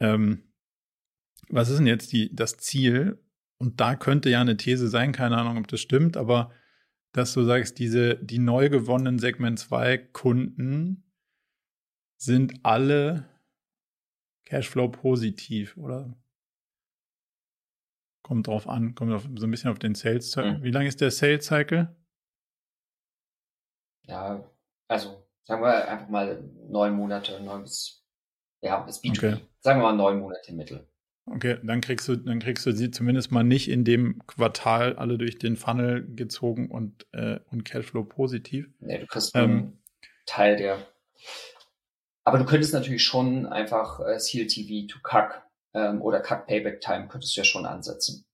[0.00, 0.44] ähm,
[1.48, 3.18] was ist denn jetzt die, das Ziel?
[3.58, 6.52] Und da könnte ja eine These sein, keine Ahnung, ob das stimmt, aber
[7.12, 11.04] dass du sagst, diese, die neu gewonnenen Segment 2 Kunden
[12.16, 13.28] sind alle
[14.44, 16.16] Cashflow positiv, oder?
[18.28, 20.58] Kommt drauf an, kommt auf, so ein bisschen auf den Sales Cycle.
[20.58, 20.62] Mhm.
[20.62, 21.96] Wie lange ist der Sales Cycle?
[24.02, 24.44] Ja,
[24.86, 28.04] also sagen wir einfach mal neun Monate, neun bis,
[28.60, 29.16] ja, das B2B.
[29.16, 29.40] Okay.
[29.60, 30.86] Sagen wir mal neun Monate im Mittel.
[31.24, 35.16] Okay, dann kriegst du, dann kriegst du sie zumindest mal nicht in dem Quartal alle
[35.16, 38.68] durch den Funnel gezogen und, äh, und Cashflow positiv.
[38.80, 39.82] Nee, du kriegst ähm, einen
[40.26, 40.86] Teil der.
[42.24, 47.08] Aber du könntest natürlich schon einfach äh, CLTV to CAC ähm, oder CAC Payback Time
[47.08, 48.24] könntest du ja schon ansetzen.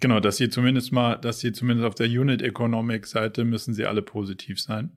[0.00, 3.86] Genau, dass sie zumindest mal, dass sie zumindest auf der Unit Economic Seite müssen sie
[3.86, 4.96] alle positiv sein.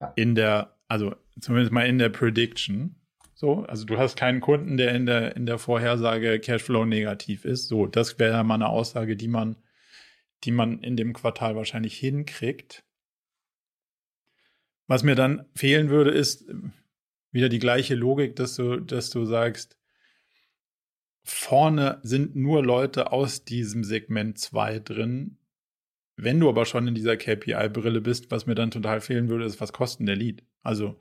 [0.00, 0.12] Ja.
[0.14, 2.96] In der, also zumindest mal in der Prediction.
[3.34, 7.68] So, also du hast keinen Kunden, der in der, in der Vorhersage Cashflow negativ ist.
[7.68, 9.56] So, das wäre mal eine Aussage, die man,
[10.44, 12.84] die man in dem Quartal wahrscheinlich hinkriegt.
[14.86, 16.48] Was mir dann fehlen würde, ist
[17.32, 19.76] wieder die gleiche Logik, dass du, dass du sagst,
[21.28, 25.38] vorne sind nur Leute aus diesem Segment 2 drin.
[26.16, 29.60] Wenn du aber schon in dieser KPI-Brille bist, was mir dann total fehlen würde, ist,
[29.60, 30.42] was kostet der Lead?
[30.62, 30.96] Also,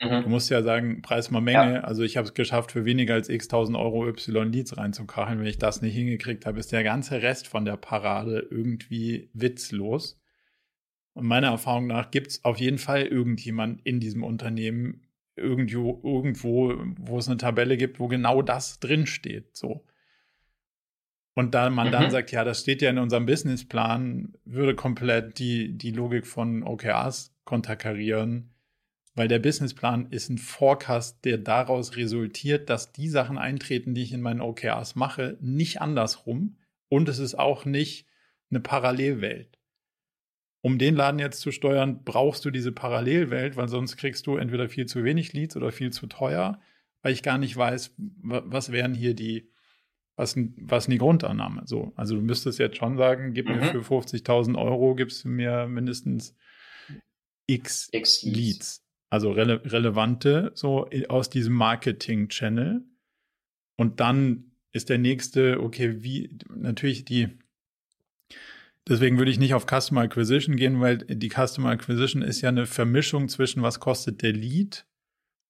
[0.00, 0.22] Mhm.
[0.22, 1.74] Du musst ja sagen, Preis mal Menge.
[1.74, 1.80] Ja.
[1.80, 5.38] Also ich habe es geschafft, für weniger als x 1000 Euro Y Leads reinzukacheln.
[5.38, 10.18] Wenn ich das nicht hingekriegt habe, ist der ganze Rest von der Parade irgendwie witzlos.
[11.12, 15.02] Und meiner Erfahrung nach gibt es auf jeden Fall irgendjemand in diesem Unternehmen,
[15.36, 19.56] irgendwo, irgendwo, wo es eine Tabelle gibt, wo genau das drinsteht.
[19.56, 19.84] So.
[21.34, 21.92] Und da man mhm.
[21.92, 26.62] dann sagt, ja, das steht ja in unserem Businessplan, würde komplett die, die Logik von
[26.62, 28.50] OKRs konterkarieren
[29.14, 34.12] weil der Businessplan ist ein Forecast, der daraus resultiert, dass die Sachen eintreten, die ich
[34.12, 36.56] in meinen OKRs mache, nicht andersrum.
[36.88, 38.06] Und es ist auch nicht
[38.50, 39.58] eine Parallelwelt.
[40.62, 44.68] Um den Laden jetzt zu steuern, brauchst du diese Parallelwelt, weil sonst kriegst du entweder
[44.68, 46.60] viel zu wenig Leads oder viel zu teuer,
[47.02, 49.50] weil ich gar nicht weiß, was wären hier die,
[50.16, 51.62] was, was die Grundannahme.
[51.64, 53.56] So, also du müsstest jetzt schon sagen, gib mhm.
[53.56, 56.36] mir für 50.000 Euro, gibst du mir mindestens
[57.46, 58.36] X, X Leads.
[58.36, 62.84] Leads also rele relevante, so aus diesem Marketing-Channel.
[63.76, 67.28] Und dann ist der nächste, okay, wie, natürlich die,
[68.90, 72.66] deswegen würde ich nicht auf Customer Acquisition gehen, weil die Customer Acquisition ist ja eine
[72.66, 74.84] Vermischung zwischen was kostet der Lead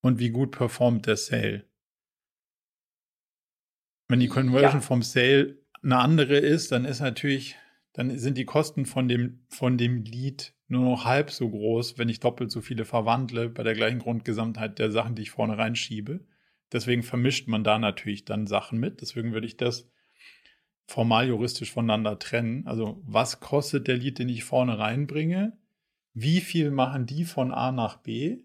[0.03, 1.65] und wie gut performt der Sale.
[4.09, 4.81] Wenn die Conversion ja.
[4.81, 7.57] vom Sale eine andere ist, dann ist natürlich,
[7.95, 12.09] dann sind die Kosten von dem, von dem Lead nur noch halb so groß, wenn
[12.09, 16.21] ich doppelt so viele verwandle bei der gleichen Grundgesamtheit der Sachen, die ich vorne reinschiebe.
[16.73, 19.01] Deswegen vermischt man da natürlich dann Sachen mit.
[19.01, 19.89] Deswegen würde ich das
[20.91, 22.67] formal juristisch voneinander trennen.
[22.67, 25.57] Also was kostet der Lead, den ich vorne reinbringe?
[26.15, 28.39] Wie viel machen die von A nach B?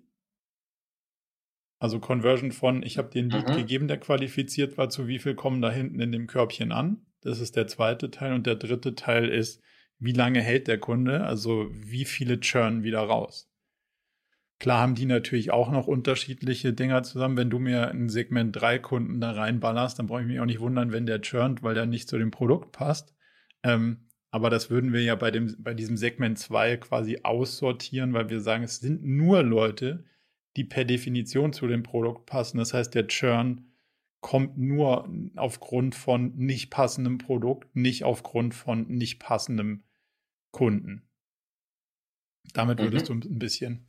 [1.80, 3.56] Also Conversion von, ich habe den Lead mhm.
[3.56, 7.08] gegeben, der qualifiziert war, zu wie viel kommen da hinten in dem Körbchen an?
[7.22, 8.34] Das ist der zweite Teil.
[8.34, 9.64] Und der dritte Teil ist,
[9.98, 13.52] wie lange hält der Kunde, also wie viele churn wieder raus.
[14.60, 17.38] Klar haben die natürlich auch noch unterschiedliche Dinger zusammen.
[17.38, 20.62] Wenn du mir ein Segment 3 Kunden da reinballerst, dann brauche ich mich auch nicht
[20.62, 23.14] wundern, wenn der churnt, weil der nicht zu dem Produkt passt.
[23.64, 28.30] Ähm, aber das würden wir ja bei, dem, bei diesem Segment 2 quasi aussortieren, weil
[28.30, 30.06] wir sagen, es sind nur Leute,
[30.56, 32.58] die per Definition zu dem Produkt passen.
[32.58, 33.72] Das heißt, der Churn
[34.22, 39.84] kommt nur aufgrund von nicht passendem Produkt, nicht aufgrund von nicht passendem
[40.52, 41.04] Kunden.
[42.54, 43.22] Damit würdest mhm.
[43.22, 43.88] du ein bisschen,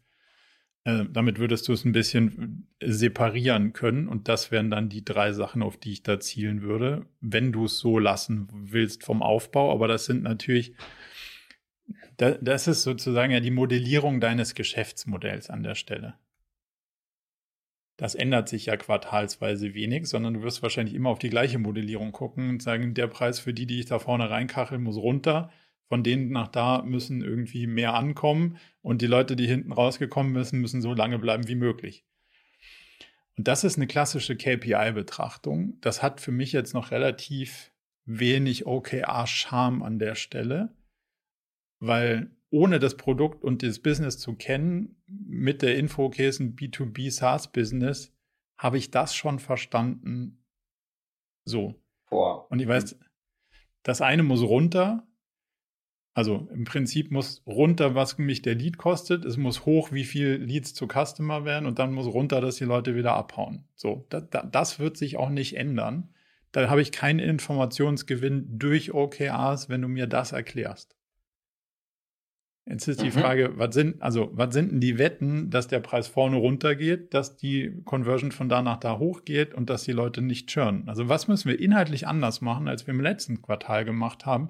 [0.86, 5.32] äh, damit würdest du es ein bisschen separieren können und das wären dann die drei
[5.32, 9.72] Sachen, auf die ich da zielen würde, wenn du es so lassen willst vom Aufbau.
[9.72, 10.74] Aber das sind natürlich,
[12.16, 16.14] das ist sozusagen ja die Modellierung deines Geschäftsmodells an der Stelle
[17.96, 22.12] das ändert sich ja quartalsweise wenig, sondern du wirst wahrscheinlich immer auf die gleiche Modellierung
[22.12, 25.50] gucken und sagen, der Preis für die, die ich da vorne reinkachel, muss runter.
[25.88, 30.60] Von denen nach da müssen irgendwie mehr ankommen und die Leute, die hinten rausgekommen müssen,
[30.60, 32.04] müssen so lange bleiben wie möglich.
[33.36, 35.78] Und das ist eine klassische KPI-Betrachtung.
[35.80, 37.72] Das hat für mich jetzt noch relativ
[38.04, 40.74] wenig OKR-Charme an der Stelle,
[41.80, 46.56] weil ohne das Produkt und das Business zu kennen, mit der Info, okay, ist ein
[46.56, 48.14] B2B SaaS-Business,
[48.58, 50.44] habe ich das schon verstanden.
[51.44, 51.74] So.
[52.08, 52.50] Boah.
[52.50, 52.98] Und ich weiß,
[53.82, 55.06] das eine muss runter.
[56.16, 59.26] Also im Prinzip muss runter, was mich der Lead kostet.
[59.26, 62.64] Es muss hoch, wie viel Leads zu Customer werden und dann muss runter, dass die
[62.64, 63.64] Leute wieder abhauen.
[63.74, 66.08] So, da, da, das wird sich auch nicht ändern.
[66.52, 70.96] Da habe ich keinen Informationsgewinn durch OKRs, wenn du mir das erklärst.
[72.64, 73.20] Jetzt ist die mhm.
[73.20, 77.36] Frage, was sind, also, was sind denn die Wetten, dass der Preis vorne runtergeht, dass
[77.36, 80.88] die Conversion von da nach da hochgeht und dass die Leute nicht churnen?
[80.88, 84.48] Also, was müssen wir inhaltlich anders machen, als wir im letzten Quartal gemacht haben,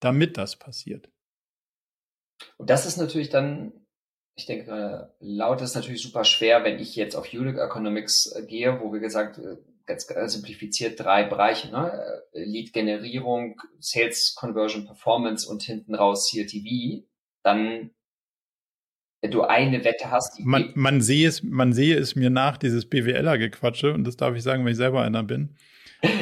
[0.00, 1.10] damit das passiert?
[2.56, 3.72] Und das ist natürlich dann,
[4.36, 8.80] ich denke, laut ist natürlich super schwer, wenn ich jetzt auf Unit Economics äh, gehe,
[8.80, 12.20] wo wir gesagt, äh, ganz simplifiziert drei Bereiche, ne?
[12.32, 17.06] Äh, Lead-Generierung, Sales Conversion Performance und hinten raus CLTV
[17.42, 17.90] dann
[19.22, 20.38] wenn du eine Wette hast.
[20.40, 24.42] man, man, sehe es, man sehe es mir nach, dieses BWLer-Gequatsche, und das darf ich
[24.42, 25.56] sagen, wenn ich selber einer bin,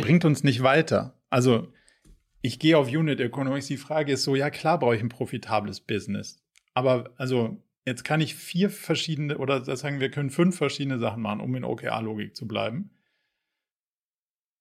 [0.00, 1.20] bringt uns nicht weiter.
[1.28, 1.68] Also,
[2.44, 3.68] ich gehe auf Unit Economics.
[3.68, 6.44] Die Frage ist so, ja klar brauche ich ein profitables Business.
[6.74, 11.40] Aber also, jetzt kann ich vier verschiedene, oder sagen wir können fünf verschiedene Sachen machen,
[11.40, 12.90] um in OKR-Logik zu bleiben.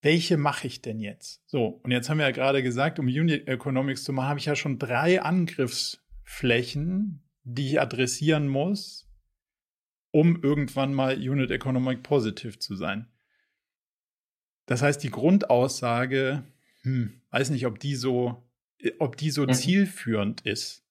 [0.01, 1.41] Welche mache ich denn jetzt?
[1.45, 4.45] So, und jetzt haben wir ja gerade gesagt, um Unit Economics zu machen, habe ich
[4.45, 9.11] ja schon drei Angriffs Flächen, die ich adressieren muss,
[10.11, 13.09] um irgendwann mal Unit Economic Positive zu sein.
[14.67, 16.45] Das heißt, die Grundaussage,
[16.83, 18.43] hm, weiß nicht, ob die so,
[18.99, 19.53] ob die so mhm.
[19.53, 20.85] zielführend ist.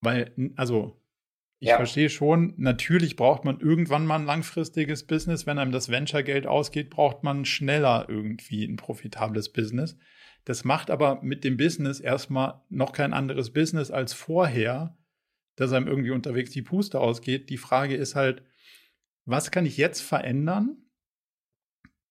[0.00, 1.00] Weil, also,
[1.60, 1.76] ich ja.
[1.76, 5.46] verstehe schon, natürlich braucht man irgendwann mal ein langfristiges Business.
[5.46, 9.96] Wenn einem das Venture-Geld ausgeht, braucht man schneller irgendwie ein profitables Business.
[10.44, 14.98] Das macht aber mit dem Business erstmal noch kein anderes Business als vorher,
[15.54, 17.48] dass einem irgendwie unterwegs die Puste ausgeht.
[17.48, 18.42] Die Frage ist halt,
[19.24, 20.78] was kann ich jetzt verändern,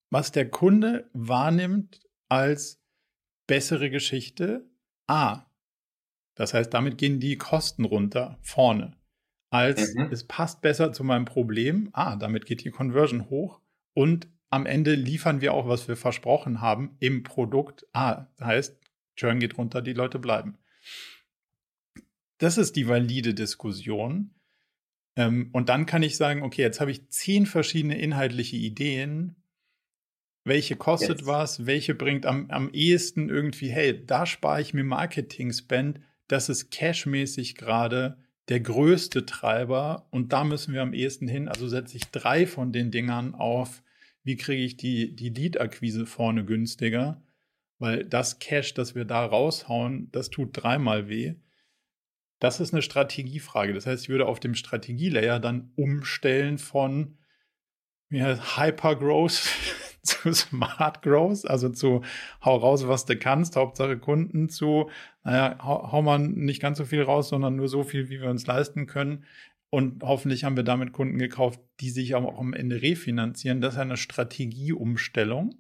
[0.09, 1.99] was der Kunde wahrnimmt
[2.31, 2.81] als
[3.45, 4.65] bessere Geschichte?
[5.07, 5.45] A.
[6.35, 8.95] Das heißt, damit gehen die Kosten runter vorne.
[9.49, 10.07] Als mhm.
[10.11, 11.89] es passt besser zu meinem Problem.
[11.91, 12.15] A.
[12.15, 13.59] Damit geht die Conversion hoch.
[13.93, 17.85] Und am Ende liefern wir auch, was wir versprochen haben im Produkt.
[17.91, 18.79] Ah, heißt,
[19.17, 20.57] Churn geht runter, die Leute bleiben.
[22.37, 24.33] Das ist die valide Diskussion.
[25.17, 29.35] Ähm, und dann kann ich sagen, okay, jetzt habe ich zehn verschiedene inhaltliche Ideen.
[30.43, 31.27] Welche kostet yes.
[31.27, 31.65] was?
[31.65, 35.99] Welche bringt am, am ehesten irgendwie, hey, da spare ich mir Marketing-Spend.
[36.27, 38.17] Das ist cashmäßig gerade
[38.49, 41.47] der größte Treiber und da müssen wir am ehesten hin.
[41.47, 43.83] Also setze ich drei von den Dingern auf
[44.23, 47.23] wie kriege ich die, die Lead-Akquise vorne günstiger,
[47.79, 51.35] weil das Cash, das wir da raushauen, das tut dreimal weh.
[52.39, 53.73] Das ist eine Strategiefrage.
[53.73, 57.17] Das heißt, ich würde auf dem Strategielayer dann umstellen von
[58.11, 59.49] heißt, Hyper-Growth
[60.03, 62.01] zu Smart Growth, also zu
[62.43, 64.89] hau raus, was du kannst, Hauptsache Kunden zu,
[65.23, 68.29] naja, hau, hau man nicht ganz so viel raus, sondern nur so viel, wie wir
[68.29, 69.25] uns leisten können.
[69.69, 73.61] Und hoffentlich haben wir damit Kunden gekauft, die sich auch am Ende refinanzieren.
[73.61, 75.55] Das ist eine Strategieumstellung.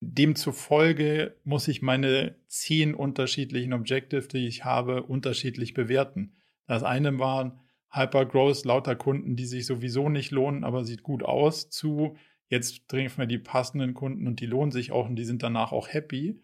[0.00, 6.36] Demzufolge muss ich meine zehn unterschiedlichen Objectives, die ich habe, unterschiedlich bewerten.
[6.66, 7.58] Das eine war
[7.90, 12.16] Hypergrowth, lauter Kunden, die sich sowieso nicht lohnen, aber sieht gut aus, zu
[12.48, 15.72] jetzt treffen wir die passenden Kunden und die lohnen sich auch und die sind danach
[15.72, 16.40] auch happy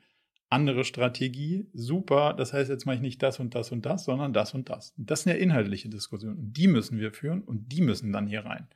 [0.55, 4.33] andere Strategie, super, das heißt, jetzt mache ich nicht das und das und das, sondern
[4.33, 4.95] das und das.
[4.97, 6.39] Und das sind ja inhaltliche Diskussionen.
[6.39, 8.69] Und die müssen wir führen und die müssen dann hier rein.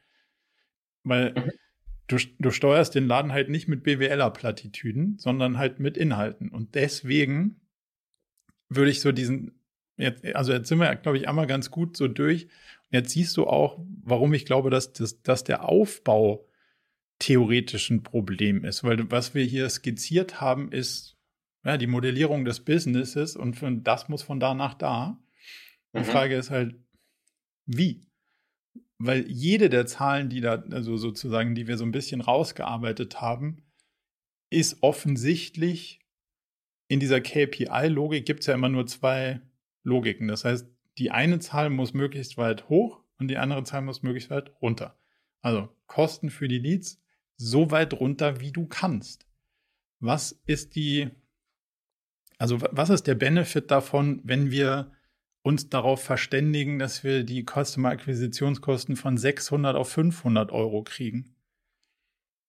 [1.05, 1.53] Weil mhm.
[2.09, 6.49] du, du steuerst den Laden halt nicht mit BWLer-Plattitüden, sondern halt mit Inhalten.
[6.49, 7.61] Und deswegen
[8.68, 9.53] würde ich so diesen,
[9.97, 12.47] jetzt, also jetzt sind wir, glaube ich, einmal ganz gut so durch.
[12.47, 16.47] Und jetzt siehst du auch, warum ich glaube, dass, dass, dass der Aufbau
[17.19, 18.85] theoretisch ein Problem ist.
[18.85, 21.16] Weil was wir hier skizziert haben, ist
[21.64, 25.19] ja, die Modellierung des Businesses und für, das muss von da nach da.
[25.95, 26.05] Die mhm.
[26.05, 26.77] Frage ist halt,
[27.66, 28.07] wie?
[28.99, 33.62] Weil jede der Zahlen, die da, also sozusagen, die wir so ein bisschen rausgearbeitet haben,
[34.51, 36.01] ist offensichtlich
[36.89, 39.43] in dieser KPI-Logik gibt es ja immer nur zwei
[39.83, 40.27] Logiken.
[40.27, 40.66] Das heißt,
[40.97, 44.99] die eine Zahl muss möglichst weit hoch und die andere Zahl muss möglichst weit runter.
[45.43, 47.01] Also Kosten für die Leads
[47.39, 49.26] so weit runter, wie du kannst.
[50.01, 51.11] Was ist die
[52.39, 54.93] also was ist der Benefit davon, wenn wir
[55.43, 61.34] uns darauf verständigen, dass wir die Customer Akquisitionskosten von 600 auf 500 Euro kriegen?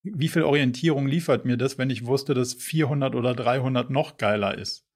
[0.04, 4.58] wie viel Orientierung liefert mir das, wenn ich wusste, dass 400 oder 300 noch geiler
[4.58, 4.89] ist?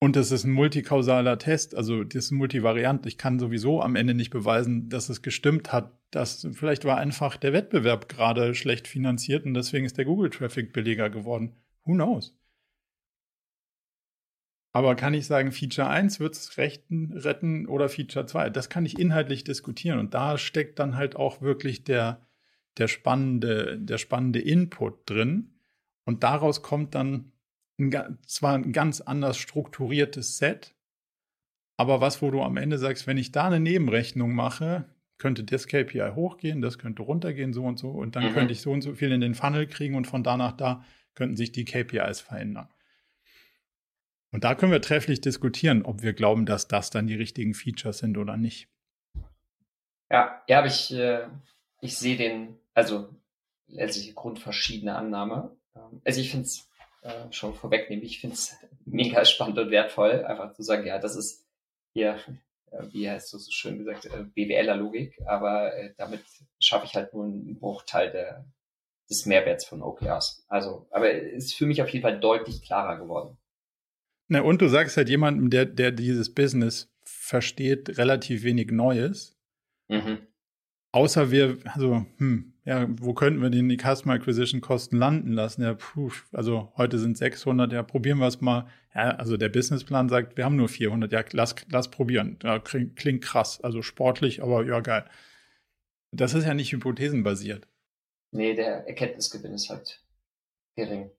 [0.00, 3.04] Und das ist ein multikausaler Test, also das ist multivariant.
[3.06, 5.92] Ich kann sowieso am Ende nicht beweisen, dass es gestimmt hat.
[6.12, 11.10] Das, vielleicht war einfach der Wettbewerb gerade schlecht finanziert und deswegen ist der Google-Traffic billiger
[11.10, 11.56] geworden.
[11.84, 12.38] Who knows?
[14.72, 18.50] Aber kann ich sagen, Feature 1 wird es retten oder Feature 2?
[18.50, 19.98] Das kann ich inhaltlich diskutieren.
[19.98, 22.26] Und da steckt dann halt auch wirklich der,
[22.76, 25.54] der, spannende, der spannende Input drin.
[26.04, 27.32] Und daraus kommt dann
[27.78, 30.74] ein, zwar ein ganz anders strukturiertes Set,
[31.76, 34.84] aber was, wo du am Ende sagst, wenn ich da eine Nebenrechnung mache,
[35.18, 38.34] könnte das KPI hochgehen, das könnte runtergehen, so und so, und dann mhm.
[38.34, 40.84] könnte ich so und so viel in den Funnel kriegen und von da nach da
[41.14, 42.68] könnten sich die KPIs verändern.
[44.30, 47.98] Und da können wir trefflich diskutieren, ob wir glauben, dass das dann die richtigen Features
[47.98, 48.68] sind oder nicht.
[50.10, 51.28] Ja, ja, aber ich, äh,
[51.80, 53.08] ich sehe den, also
[53.66, 55.56] letztlich grundverschiedene Annahme.
[55.74, 56.67] Ähm, also ich finde es
[57.02, 58.04] äh, schon vorwegnehmen.
[58.04, 61.46] Ich finde es mega spannend und wertvoll, einfach zu sagen, ja, das ist
[61.92, 62.18] hier,
[62.70, 66.22] äh, wie heißt du so schön gesagt, äh, BWLer-Logik, aber äh, damit
[66.60, 68.46] schaffe ich halt nur einen Bruchteil der,
[69.10, 70.44] des Mehrwerts von OKRs.
[70.48, 73.38] Also, aber es ist für mich auf jeden Fall deutlich klarer geworden.
[74.28, 79.38] Na, und du sagst halt jemandem, der, der dieses Business versteht, relativ wenig Neues.
[79.88, 80.27] Mhm.
[80.98, 85.62] Außer wir, also, hm, ja, wo könnten wir denn die Customer Acquisition Kosten landen lassen?
[85.62, 88.66] Ja, puh, also heute sind 600, ja, probieren wir es mal.
[88.92, 92.36] Ja, also der Businessplan sagt, wir haben nur 400, ja, lass, lass probieren.
[92.42, 95.04] Ja, klingt, klingt krass, also sportlich, aber ja, geil.
[96.10, 97.68] Das ist ja nicht hypothesenbasiert.
[98.32, 100.02] Nee, der Erkenntnisgewinn ist halt
[100.74, 101.12] gering.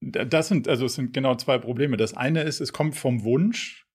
[0.00, 1.98] Das sind, also es sind genau zwei Probleme.
[1.98, 3.86] Das eine ist, es kommt vom Wunsch,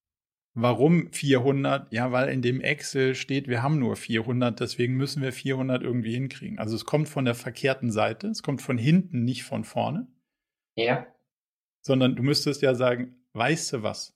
[0.56, 1.91] Warum 400?
[1.91, 6.14] Ja, weil in dem Excel steht, wir haben nur 400, deswegen müssen wir 400 irgendwie
[6.14, 6.60] hinkriegen.
[6.60, 10.08] Also es kommt von der verkehrten Seite, es kommt von hinten, nicht von vorne.
[10.76, 11.08] Ja.
[11.82, 14.16] Sondern du müsstest ja sagen, weißt du was?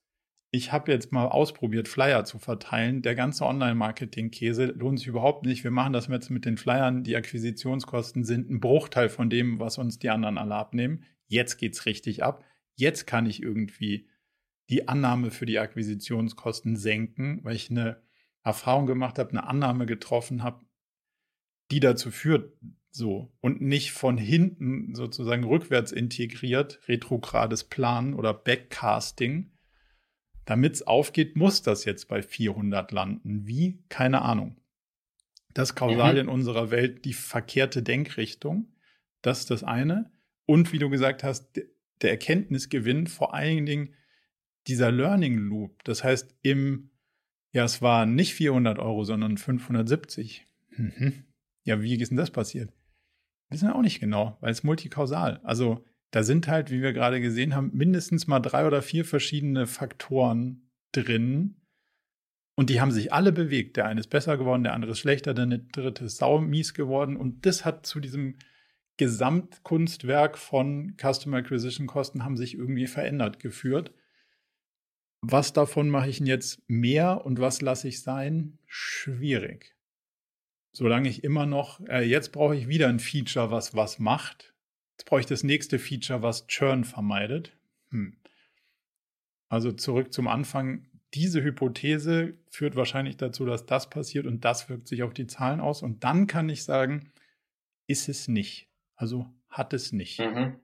[0.51, 3.01] Ich habe jetzt mal ausprobiert, Flyer zu verteilen.
[3.01, 5.63] Der ganze Online-Marketing-Käse lohnt sich überhaupt nicht.
[5.63, 7.03] Wir machen das jetzt mit den Flyern.
[7.03, 11.03] Die Akquisitionskosten sind ein Bruchteil von dem, was uns die anderen alle abnehmen.
[11.25, 12.45] Jetzt geht's richtig ab.
[12.75, 14.07] Jetzt kann ich irgendwie
[14.69, 18.01] die Annahme für die Akquisitionskosten senken, weil ich eine
[18.43, 20.65] Erfahrung gemacht habe, eine Annahme getroffen habe,
[21.71, 22.53] die dazu führt,
[22.89, 29.51] so und nicht von hinten sozusagen rückwärts integriert, retrogrades Planen oder Backcasting.
[30.45, 33.45] Damit es aufgeht, muss das jetzt bei 400 landen.
[33.45, 33.83] Wie?
[33.89, 34.57] Keine Ahnung.
[35.53, 36.19] Das kausal mhm.
[36.19, 38.73] in unserer Welt die verkehrte Denkrichtung.
[39.21, 40.11] Das ist das eine.
[40.45, 41.61] Und wie du gesagt hast,
[42.01, 43.93] der Erkenntnisgewinn vor allen Dingen
[44.67, 46.91] dieser Learning Loop, das heißt im,
[47.53, 50.47] ja, es war nicht 400 Euro, sondern 570.
[50.69, 51.25] Mhm.
[51.63, 52.73] Ja, wie ist denn das passiert?
[53.49, 55.39] Wissen wir auch nicht genau, weil es multikausal.
[55.43, 59.67] Also da sind halt, wie wir gerade gesehen haben, mindestens mal drei oder vier verschiedene
[59.67, 61.55] Faktoren drin.
[62.55, 63.77] Und die haben sich alle bewegt.
[63.77, 67.15] Der eine ist besser geworden, der andere ist schlechter, der dritte ist saumies geworden.
[67.15, 68.37] Und das hat zu diesem
[68.97, 73.93] Gesamtkunstwerk von Customer Acquisition Kosten haben sich irgendwie verändert geführt.
[75.21, 78.59] Was davon mache ich jetzt mehr und was lasse ich sein?
[78.65, 79.75] Schwierig.
[80.71, 84.53] Solange ich immer noch, äh, jetzt brauche ich wieder ein Feature, was was macht.
[84.97, 87.57] Jetzt brauche ich das nächste Feature, was Churn vermeidet.
[87.89, 88.15] Hm.
[89.49, 90.87] Also zurück zum Anfang.
[91.13, 95.61] Diese Hypothese führt wahrscheinlich dazu, dass das passiert und das wirkt sich auf die Zahlen
[95.61, 95.81] aus.
[95.81, 97.11] Und dann kann ich sagen,
[97.87, 98.67] ist es nicht.
[98.95, 100.19] Also hat es nicht.
[100.19, 100.59] Mhm.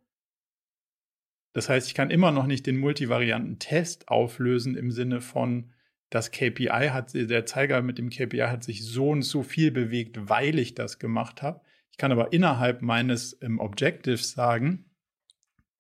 [1.54, 5.72] Das heißt, ich kann immer noch nicht den multivarianten Test auflösen im Sinne von,
[6.14, 10.30] das KPI hat, der Zeiger mit dem KPI hat sich so und so viel bewegt,
[10.30, 11.62] weil ich das gemacht habe.
[11.90, 14.86] Ich kann aber innerhalb meines ähm, Objectives sagen,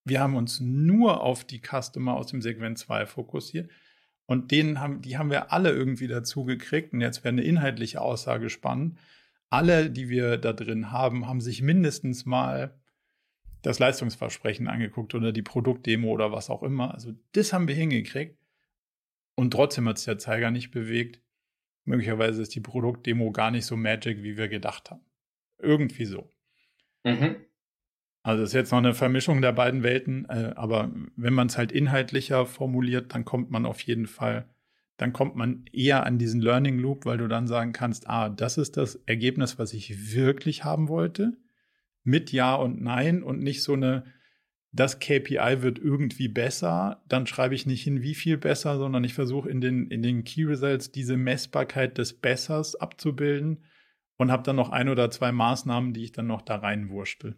[0.06, 3.70] wir haben uns nur auf die Customer aus dem Segment 2 fokussiert
[4.26, 6.94] und denen haben, die haben wir alle irgendwie dazu gekriegt.
[6.94, 8.98] Und jetzt wäre eine inhaltliche Aussage spannend.
[9.50, 12.74] Alle, die wir da drin haben, haben sich mindestens mal
[13.64, 16.94] das Leistungsversprechen angeguckt oder die Produktdemo oder was auch immer.
[16.94, 18.38] Also das haben wir hingekriegt.
[19.36, 21.22] Und trotzdem hat sich der Zeiger nicht bewegt.
[21.86, 25.02] Möglicherweise ist die Produktdemo gar nicht so magic, wie wir gedacht haben.
[25.58, 26.30] Irgendwie so.
[27.04, 27.38] Mhm.
[28.22, 31.72] Also ist jetzt noch eine Vermischung der beiden Welten, äh, aber wenn man es halt
[31.72, 34.48] inhaltlicher formuliert, dann kommt man auf jeden Fall,
[34.98, 38.58] dann kommt man eher an diesen Learning Loop, weil du dann sagen kannst, ah, das
[38.58, 41.38] ist das Ergebnis, was ich wirklich haben wollte
[42.04, 44.06] mit Ja und Nein und nicht so eine,
[44.72, 49.14] das KPI wird irgendwie besser, dann schreibe ich nicht hin, wie viel besser, sondern ich
[49.14, 53.64] versuche in den, in den Key Results diese Messbarkeit des Bessers abzubilden.
[54.18, 57.38] und habe dann noch ein oder zwei Maßnahmen, die ich dann noch da reinwurschtel.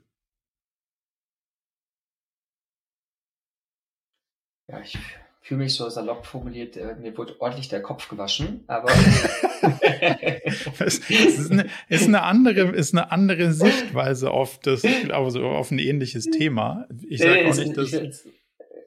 [4.67, 4.97] Ja, ich
[5.45, 8.89] fühle mich so salopp formuliert, äh, mir wurde ordentlich der Kopf gewaschen, aber
[10.79, 15.77] es ist eine, ist eine, andere, ist eine andere Sichtweise auf das, also auf ein
[15.77, 16.87] ähnliches Thema.
[17.07, 17.93] Ich sage auch nicht, dass.
[17.93, 18.23] Ich,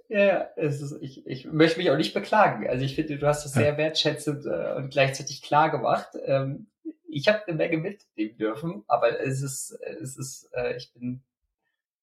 [0.08, 2.66] ja, es ist, ich, ich möchte mich auch nicht beklagen.
[2.68, 6.08] Also ich finde, du hast das sehr wertschätzend äh, und gleichzeitig klar gemacht.
[6.24, 6.66] Ähm,
[7.08, 11.22] ich habe eine Menge mitnehmen dürfen, aber es ist, es ist, äh, ich bin,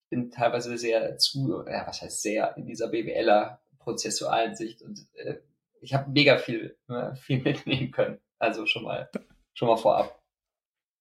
[0.10, 5.36] bin teilweise sehr zu, ja, was heißt sehr, in dieser BWLer prozessualen Sicht und äh,
[5.80, 8.20] ich habe mega viel, äh, viel mitnehmen können.
[8.40, 9.10] Also schon mal,
[9.54, 10.22] schon mal vorab.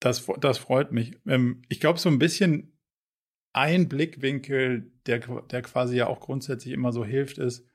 [0.01, 1.19] Das, das freut mich.
[1.27, 2.79] Ähm, ich glaube, so ein bisschen
[3.53, 7.67] ein Blickwinkel, der, der quasi ja auch grundsätzlich immer so hilft, ist,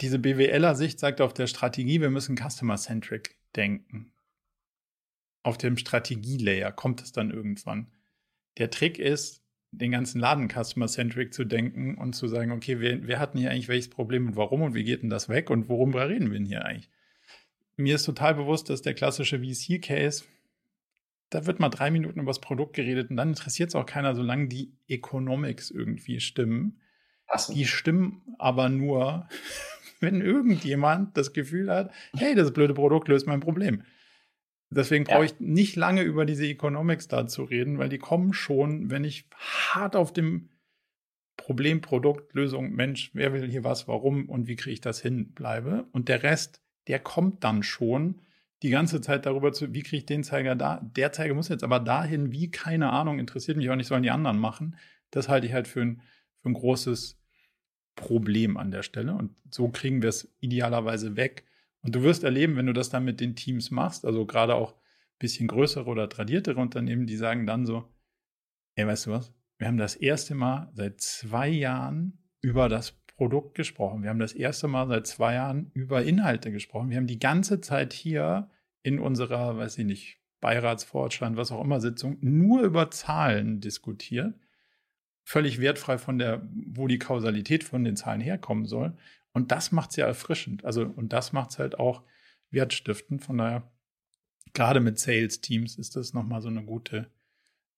[0.00, 4.12] diese BWLer-Sicht sagt auf der Strategie, wir müssen customer-centric denken.
[5.42, 7.92] Auf dem Strategielayer kommt es dann irgendwann.
[8.58, 13.18] Der Trick ist, den ganzen Laden customer-centric zu denken und zu sagen, okay, wer, wer
[13.18, 15.68] hat denn hier eigentlich welches Problem und warum und wie geht denn das weg und
[15.68, 16.88] worum reden wir denn hier eigentlich?
[17.76, 20.24] Mir ist total bewusst, dass der klassische VC-Case,
[21.28, 24.14] da wird mal drei Minuten über das Produkt geredet und dann interessiert es auch keiner,
[24.14, 26.80] solange die Economics irgendwie stimmen.
[27.26, 27.54] Passen.
[27.54, 29.28] Die stimmen aber nur,
[30.00, 33.82] wenn irgendjemand das Gefühl hat, hey, das blöde Produkt löst mein Problem.
[34.70, 35.24] Deswegen brauche ja.
[35.24, 39.28] ich nicht lange über diese Economics da zu reden, weil die kommen schon, wenn ich
[39.36, 40.48] hart auf dem
[41.36, 45.32] Problem, Produkt, Lösung, Mensch, wer will hier was, warum und wie kriege ich das hin,
[45.32, 45.86] bleibe.
[45.92, 48.20] Und der Rest, der kommt dann schon
[48.62, 50.80] die ganze Zeit darüber zu, wie kriege ich den Zeiger da.
[50.96, 54.10] Der Zeiger muss jetzt aber dahin, wie, keine Ahnung, interessiert mich auch nicht, sollen die
[54.10, 54.76] anderen machen.
[55.10, 56.02] Das halte ich halt für ein,
[56.42, 57.18] für ein großes
[57.94, 59.14] Problem an der Stelle.
[59.14, 61.44] Und so kriegen wir es idealerweise weg
[61.86, 64.72] und du wirst erleben, wenn du das dann mit den Teams machst, also gerade auch
[64.72, 67.88] ein bisschen größere oder tradiertere Unternehmen, die sagen dann so,
[68.74, 69.32] ey, weißt du was?
[69.56, 74.02] Wir haben das erste Mal seit zwei Jahren über das Produkt gesprochen.
[74.02, 76.90] Wir haben das erste Mal seit zwei Jahren über Inhalte gesprochen.
[76.90, 78.50] Wir haben die ganze Zeit hier
[78.82, 84.34] in unserer, weiß ich nicht, Beiratsvorstand, was auch immer Sitzung, nur über Zahlen diskutiert.
[85.22, 88.96] Völlig wertfrei von der, wo die Kausalität von den Zahlen herkommen soll.
[89.36, 90.64] Und das macht es ja erfrischend.
[90.64, 92.02] Also, und das macht es halt auch
[92.48, 93.22] wertstiftend.
[93.22, 93.70] Von daher,
[94.54, 97.10] gerade mit Sales-Teams ist das nochmal so eine gute,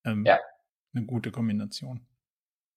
[0.05, 0.39] ähm, ja.
[0.95, 2.07] eine gute Kombination.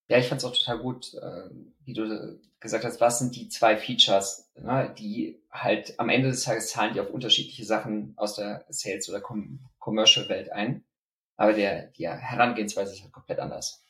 [0.08, 1.52] Ja, ich fand es auch total gut, äh,
[1.86, 6.42] wie du gesagt hast, was sind die zwei Features, ne, die halt am Ende des
[6.42, 10.84] Tages zahlen die auf unterschiedliche Sachen aus der Sales- oder Com Commercial-Welt ein.
[11.38, 13.81] Aber der, die Herangehensweise ist halt komplett anders.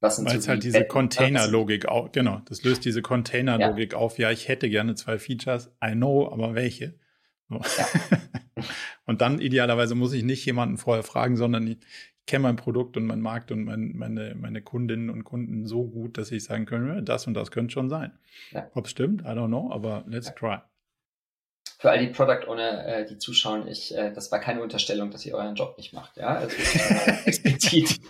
[0.00, 3.98] Weil es halt diese Container-Logik auch, genau, das löst diese Container-Logik ja.
[3.98, 4.18] auf.
[4.18, 6.94] Ja, ich hätte gerne zwei Features, I know, aber welche?
[7.48, 7.56] So.
[7.56, 8.64] Ja.
[9.06, 11.78] und dann idealerweise muss ich nicht jemanden vorher fragen, sondern ich
[12.26, 16.18] kenne mein Produkt und meinen Markt und mein, meine, meine Kundinnen und Kunden so gut,
[16.18, 18.18] dass ich sagen könnte, das und das könnte schon sein.
[18.50, 18.70] Ja.
[18.74, 20.58] Ob es stimmt, I don't know, aber let's try.
[21.78, 25.24] Für all die Product Owner, äh, die zuschauen, ich, äh, das war keine Unterstellung, dass
[25.26, 26.56] ihr euren Job nicht macht, ja, also
[27.26, 28.00] explizit.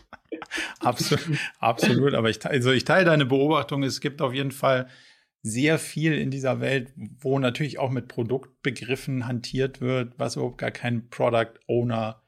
[0.86, 2.14] Absolut, absolut.
[2.14, 3.82] Aber ich, also ich teile deine Beobachtung.
[3.82, 4.88] Es gibt auf jeden Fall
[5.42, 10.72] sehr viel in dieser Welt, wo natürlich auch mit Produktbegriffen hantiert wird, was überhaupt gar
[10.72, 12.22] kein Product Owner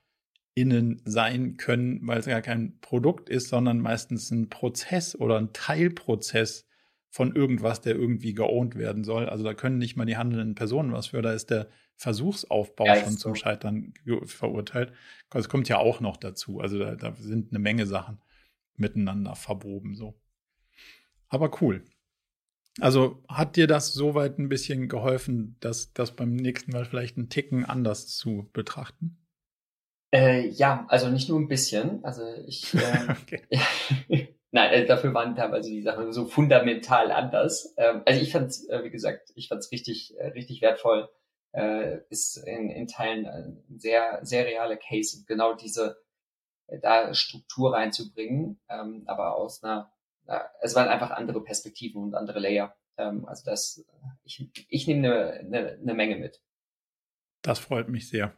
[0.54, 5.52] innen sein können, weil es gar kein Produkt ist, sondern meistens ein Prozess oder ein
[5.52, 6.66] Teilprozess
[7.10, 9.28] von irgendwas, der irgendwie geowned werden soll.
[9.28, 12.96] Also da können nicht mal die handelnden Personen was für, da ist der Versuchsaufbau ja,
[12.96, 13.18] schon so.
[13.18, 13.94] zum Scheitern
[14.24, 14.92] verurteilt.
[15.30, 16.60] Das kommt ja auch noch dazu.
[16.60, 18.20] Also da, da sind eine Menge Sachen
[18.78, 20.14] miteinander verwoben so.
[21.28, 21.84] Aber cool.
[22.80, 27.28] Also hat dir das soweit ein bisschen geholfen, das, das beim nächsten Mal vielleicht einen
[27.28, 29.18] Ticken anders zu betrachten?
[30.14, 32.04] Äh, ja, also nicht nur ein bisschen.
[32.04, 34.36] Also ich, äh, okay.
[34.52, 37.74] nein, dafür waren teilweise die Sachen so fundamental anders.
[37.76, 41.08] Ähm, also ich fand äh, wie gesagt, ich fand es richtig, äh, richtig wertvoll,
[41.52, 45.18] äh, ist in, in Teilen ein sehr, sehr realer Case.
[45.18, 45.98] Und genau diese,
[46.82, 49.92] da Struktur reinzubringen, ähm, aber aus einer,
[50.60, 52.76] es waren einfach andere Perspektiven und andere Layer.
[52.98, 53.84] Ähm, also das,
[54.24, 56.42] ich, ich nehme eine, eine, eine Menge mit.
[57.42, 58.34] Das freut mich sehr.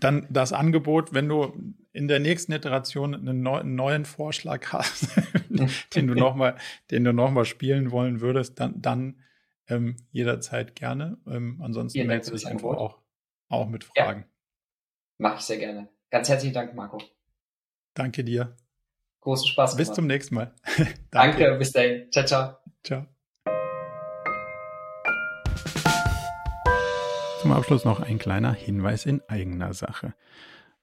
[0.00, 1.52] Dann das Angebot, wenn du
[1.92, 5.08] in der nächsten Iteration einen, neu, einen neuen Vorschlag hast,
[5.94, 6.56] den du nochmal,
[6.90, 9.22] den du noch mal spielen wollen würdest, dann, dann
[9.68, 11.18] ähm, jederzeit gerne.
[11.26, 12.98] Ähm, ansonsten meldest du dich einfach auch,
[13.48, 14.20] auch mit Fragen.
[14.20, 14.28] Ja,
[15.18, 15.88] Mache ich sehr gerne.
[16.10, 17.00] Ganz herzlichen Dank, Marco.
[17.94, 18.56] Danke dir.
[19.20, 19.76] Großen Spaß.
[19.76, 20.52] Bis zum nächsten Mal.
[20.76, 21.38] Danke.
[21.38, 22.10] Danke, bis dahin.
[22.10, 22.56] Ciao, ciao.
[22.82, 23.06] Ciao.
[27.40, 30.14] Zum Abschluss noch ein kleiner Hinweis in eigener Sache.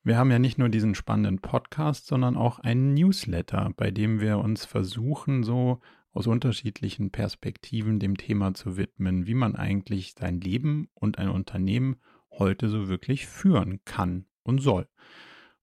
[0.03, 4.39] Wir haben ja nicht nur diesen spannenden Podcast, sondern auch einen Newsletter, bei dem wir
[4.39, 5.79] uns versuchen, so
[6.13, 11.97] aus unterschiedlichen Perspektiven dem Thema zu widmen, wie man eigentlich sein Leben und ein Unternehmen
[12.31, 14.87] heute so wirklich führen kann und soll.